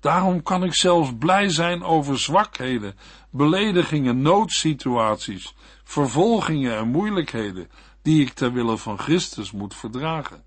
Daarom 0.00 0.42
kan 0.42 0.64
ik 0.64 0.74
zelfs 0.74 1.10
blij 1.18 1.48
zijn 1.48 1.82
over 1.82 2.18
zwakheden, 2.18 2.96
beledigingen, 3.30 4.22
noodsituaties, 4.22 5.54
vervolgingen 5.84 6.76
en 6.76 6.88
moeilijkheden, 6.88 7.70
die 8.02 8.20
ik 8.20 8.32
ter 8.32 8.52
wille 8.52 8.78
van 8.78 8.98
Christus 8.98 9.50
moet 9.50 9.74
verdragen. 9.74 10.44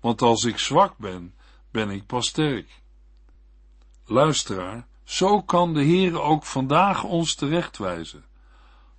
Want 0.00 0.22
als 0.22 0.44
ik 0.44 0.58
zwak 0.58 0.98
ben, 0.98 1.34
ben 1.70 1.90
ik 1.90 2.06
pas 2.06 2.26
sterk. 2.26 2.82
Luisteraar, 4.04 4.86
zo 5.04 5.42
kan 5.42 5.74
de 5.74 5.82
Heer 5.82 6.20
ook 6.20 6.44
vandaag 6.44 7.04
ons 7.04 7.34
terechtwijzen. 7.34 8.24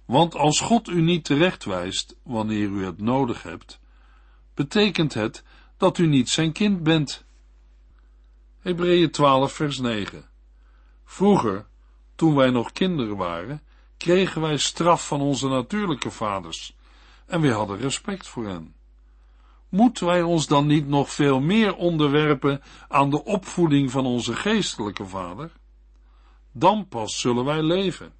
Want 0.05 0.35
als 0.35 0.59
God 0.59 0.87
u 0.87 1.01
niet 1.01 1.25
terechtwijst, 1.25 2.15
wanneer 2.23 2.67
u 2.67 2.85
het 2.85 3.01
nodig 3.01 3.43
hebt, 3.43 3.79
betekent 4.59 5.13
het 5.13 5.43
dat 5.77 5.97
u 5.97 6.07
niet 6.07 6.29
zijn 6.29 6.51
kind 6.51 6.83
bent. 6.83 7.25
Hebreeën 8.59 9.11
12 9.11 9.53
vers 9.53 9.77
9 9.77 10.29
Vroeger, 11.05 11.67
toen 12.15 12.35
wij 12.35 12.49
nog 12.49 12.71
kinderen 12.71 13.17
waren, 13.17 13.61
kregen 13.97 14.41
wij 14.41 14.57
straf 14.57 15.07
van 15.07 15.21
onze 15.21 15.47
natuurlijke 15.47 16.11
vaders, 16.11 16.75
en 17.25 17.41
wij 17.41 17.51
hadden 17.51 17.77
respect 17.77 18.27
voor 18.27 18.47
hen. 18.47 18.75
moeten 19.69 20.05
wij 20.05 20.21
ons 20.21 20.47
dan 20.47 20.67
niet 20.67 20.87
nog 20.87 21.09
veel 21.09 21.39
meer 21.39 21.75
onderwerpen 21.75 22.61
aan 22.87 23.09
de 23.09 23.23
opvoeding 23.23 23.91
van 23.91 24.05
onze 24.05 24.35
geestelijke 24.35 25.05
vader? 25.05 25.51
Dan 26.51 26.87
pas 26.87 27.19
zullen 27.19 27.45
wij 27.45 27.61
leven. 27.61 28.13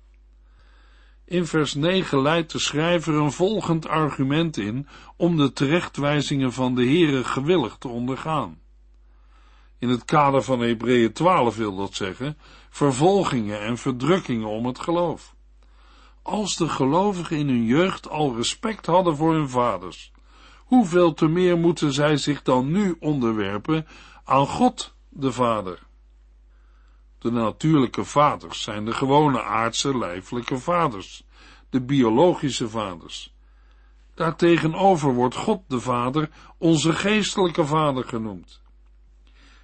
In 1.29 1.45
vers 1.47 1.73
9 1.73 2.21
leidt 2.21 2.51
de 2.51 2.59
schrijver 2.59 3.13
een 3.13 3.31
volgend 3.31 3.87
argument 3.87 4.57
in 4.57 4.87
om 5.15 5.37
de 5.37 5.53
terechtwijzingen 5.53 6.53
van 6.53 6.75
de 6.75 6.83
Heere 6.83 7.23
gewillig 7.23 7.75
te 7.77 7.87
ondergaan. 7.87 8.59
In 9.77 9.89
het 9.89 10.05
kader 10.05 10.43
van 10.43 10.59
Hebreeën 10.59 11.13
12 11.13 11.55
wil 11.55 11.75
dat 11.75 11.93
zeggen, 11.93 12.37
vervolgingen 12.69 13.61
en 13.61 13.77
verdrukkingen 13.77 14.47
om 14.47 14.65
het 14.65 14.79
geloof. 14.79 15.35
Als 16.21 16.55
de 16.55 16.69
gelovigen 16.69 17.37
in 17.37 17.47
hun 17.47 17.65
jeugd 17.65 18.09
al 18.09 18.35
respect 18.35 18.85
hadden 18.85 19.15
voor 19.15 19.33
hun 19.33 19.49
vaders, 19.49 20.11
hoeveel 20.57 21.13
te 21.13 21.27
meer 21.27 21.57
moeten 21.57 21.93
zij 21.93 22.17
zich 22.17 22.41
dan 22.41 22.71
nu 22.71 22.95
onderwerpen 22.99 23.87
aan 24.23 24.47
God 24.47 24.93
de 25.09 25.31
Vader? 25.31 25.87
De 27.19 27.31
natuurlijke 27.31 28.03
vaders 28.03 28.61
zijn 28.61 28.85
de 28.85 28.93
gewone 28.93 29.43
aardse 29.43 29.97
lijfelijke 29.97 30.57
vaders, 30.57 31.23
de 31.69 31.81
biologische 31.81 32.69
vaders. 32.69 33.33
Daartegenover 34.15 35.13
wordt 35.13 35.35
God 35.35 35.61
de 35.67 35.79
Vader 35.79 36.29
onze 36.57 36.93
geestelijke 36.93 37.65
Vader 37.65 38.03
genoemd. 38.03 38.61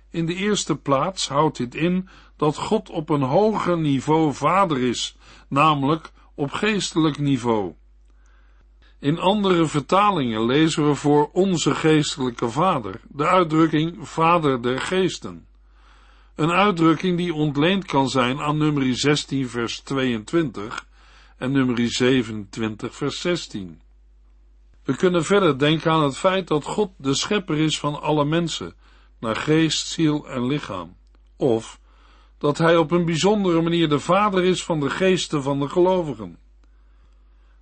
In 0.09 0.25
de 0.25 0.35
eerste 0.35 0.75
plaats 0.75 1.27
houdt 1.27 1.57
dit 1.57 1.75
in 1.75 2.09
dat 2.37 2.57
God 2.57 2.89
op 2.89 3.09
een 3.09 3.21
hoger 3.21 3.77
niveau 3.77 4.33
Vader 4.33 4.77
is, 4.77 5.17
namelijk 5.47 6.11
op 6.35 6.51
geestelijk 6.51 7.17
niveau. 7.17 7.73
In 8.99 9.19
andere 9.19 9.65
vertalingen 9.65 10.45
lezen 10.45 10.87
we 10.87 10.95
voor 10.95 11.29
onze 11.31 11.75
geestelijke 11.75 12.49
Vader 12.49 13.01
de 13.07 13.27
uitdrukking 13.27 14.07
Vader 14.07 14.61
der 14.61 14.79
Geesten. 14.79 15.47
Een 16.35 16.51
uitdrukking 16.51 17.17
die 17.17 17.33
ontleend 17.33 17.85
kan 17.85 18.09
zijn 18.09 18.39
aan 18.39 18.57
nummer 18.57 18.95
16 18.95 19.49
vers 19.49 19.79
22 19.79 20.87
en 21.37 21.51
nummer 21.51 21.89
27 21.89 22.95
vers 22.95 23.21
16. 23.21 23.81
We 24.83 24.95
kunnen 24.95 25.25
verder 25.25 25.59
denken 25.59 25.91
aan 25.91 26.03
het 26.03 26.17
feit 26.17 26.47
dat 26.47 26.63
God 26.63 26.91
de 26.97 27.13
schepper 27.13 27.57
is 27.57 27.79
van 27.79 28.01
alle 28.01 28.25
mensen, 28.25 28.73
naar 29.19 29.35
geest, 29.35 29.87
ziel 29.87 30.27
en 30.27 30.47
lichaam. 30.47 30.95
Of 31.37 31.79
dat 32.37 32.57
hij 32.57 32.77
op 32.77 32.91
een 32.91 33.05
bijzondere 33.05 33.61
manier 33.61 33.89
de 33.89 33.99
vader 33.99 34.43
is 34.43 34.63
van 34.63 34.79
de 34.79 34.89
geesten 34.89 35.43
van 35.43 35.59
de 35.59 35.69
gelovigen. 35.69 36.37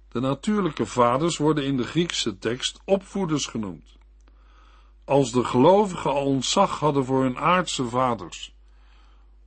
De 0.09 0.19
natuurlijke 0.19 0.85
vaders 0.85 1.37
worden 1.37 1.65
in 1.65 1.77
de 1.77 1.83
Griekse 1.83 2.37
tekst 2.37 2.79
opvoeders 2.85 3.45
genoemd. 3.45 3.97
Als 5.05 5.31
de 5.31 5.43
gelovigen 5.43 6.11
al 6.11 6.25
ontzag 6.25 6.79
hadden 6.79 7.05
voor 7.05 7.23
hun 7.23 7.37
aardse 7.37 7.85
vaders, 7.85 8.52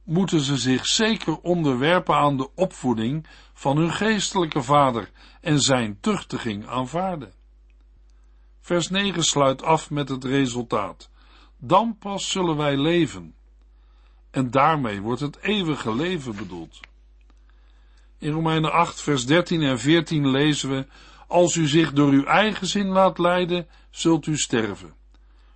moeten 0.06 0.40
ze 0.40 0.56
zich 0.56 0.86
zeker 0.86 1.38
onderwerpen 1.40 2.14
aan 2.14 2.36
de 2.36 2.54
opvoeding 2.54 3.26
van 3.52 3.76
hun 3.76 3.92
geestelijke 3.92 4.62
vader 4.62 5.10
en 5.40 5.60
zijn 5.60 5.98
tuchtiging 6.00 6.66
aanvaarden. 6.66 7.32
Vers 8.60 8.88
9 8.88 9.24
sluit 9.24 9.62
af 9.62 9.90
met 9.90 10.08
het 10.08 10.24
resultaat. 10.24 11.10
Dan 11.58 11.96
pas 11.98 12.30
zullen 12.30 12.56
wij 12.56 12.76
leven. 12.76 13.34
En 14.30 14.50
daarmee 14.50 15.00
wordt 15.00 15.20
het 15.20 15.38
eeuwige 15.40 15.94
leven 15.94 16.36
bedoeld. 16.36 16.80
In 18.18 18.32
Romeinen 18.32 18.72
8, 18.72 19.00
vers 19.00 19.26
13 19.26 19.62
en 19.62 19.78
14 19.78 20.30
lezen 20.30 20.70
we: 20.70 20.86
Als 21.26 21.54
u 21.54 21.66
zich 21.66 21.92
door 21.92 22.12
uw 22.12 22.24
eigen 22.24 22.66
zin 22.66 22.86
laat 22.86 23.18
leiden, 23.18 23.66
zult 23.90 24.26
u 24.26 24.36
sterven. 24.36 24.94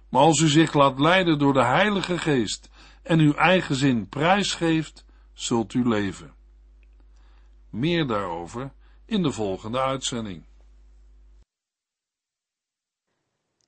Maar 0.09 0.23
als 0.23 0.41
u 0.41 0.49
zich 0.49 0.75
laat 0.75 0.99
leiden 0.99 1.39
door 1.39 1.53
de 1.53 1.65
Heilige 1.65 2.19
Geest 2.19 2.70
en 3.03 3.19
uw 3.19 3.35
eigen 3.35 3.75
zin 3.75 4.09
prijsgeeft, 4.09 5.05
zult 5.33 5.75
u 5.75 5.89
leven. 5.89 6.35
Meer 7.71 8.07
daarover 8.07 8.73
in 9.05 9.23
de 9.23 9.33
volgende 9.33 9.81
uitzending. 9.81 10.43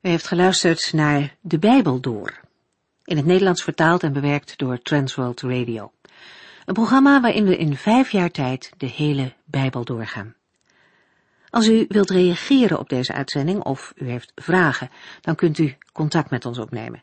U 0.00 0.08
heeft 0.08 0.26
geluisterd 0.26 0.92
naar 0.92 1.36
De 1.40 1.58
Bijbel 1.58 2.00
Door, 2.00 2.40
in 3.04 3.16
het 3.16 3.26
Nederlands 3.26 3.62
vertaald 3.62 4.02
en 4.02 4.12
bewerkt 4.12 4.58
door 4.58 4.82
Transworld 4.82 5.40
Radio. 5.40 5.92
Een 6.64 6.74
programma 6.74 7.20
waarin 7.20 7.44
we 7.44 7.56
in 7.56 7.76
vijf 7.76 8.10
jaar 8.10 8.30
tijd 8.30 8.72
de 8.76 8.86
hele 8.86 9.34
Bijbel 9.44 9.84
doorgaan. 9.84 10.34
Als 11.50 11.68
u 11.68 11.84
wilt 11.88 12.10
reageren 12.10 12.78
op 12.78 12.88
deze 12.88 13.12
uitzending 13.12 13.62
of 13.62 13.92
u 13.96 14.08
heeft 14.08 14.32
vragen, 14.34 14.90
dan 15.20 15.34
kunt 15.34 15.58
u 15.58 15.76
contact 15.92 16.30
met 16.30 16.44
ons 16.44 16.58
opnemen. 16.58 17.02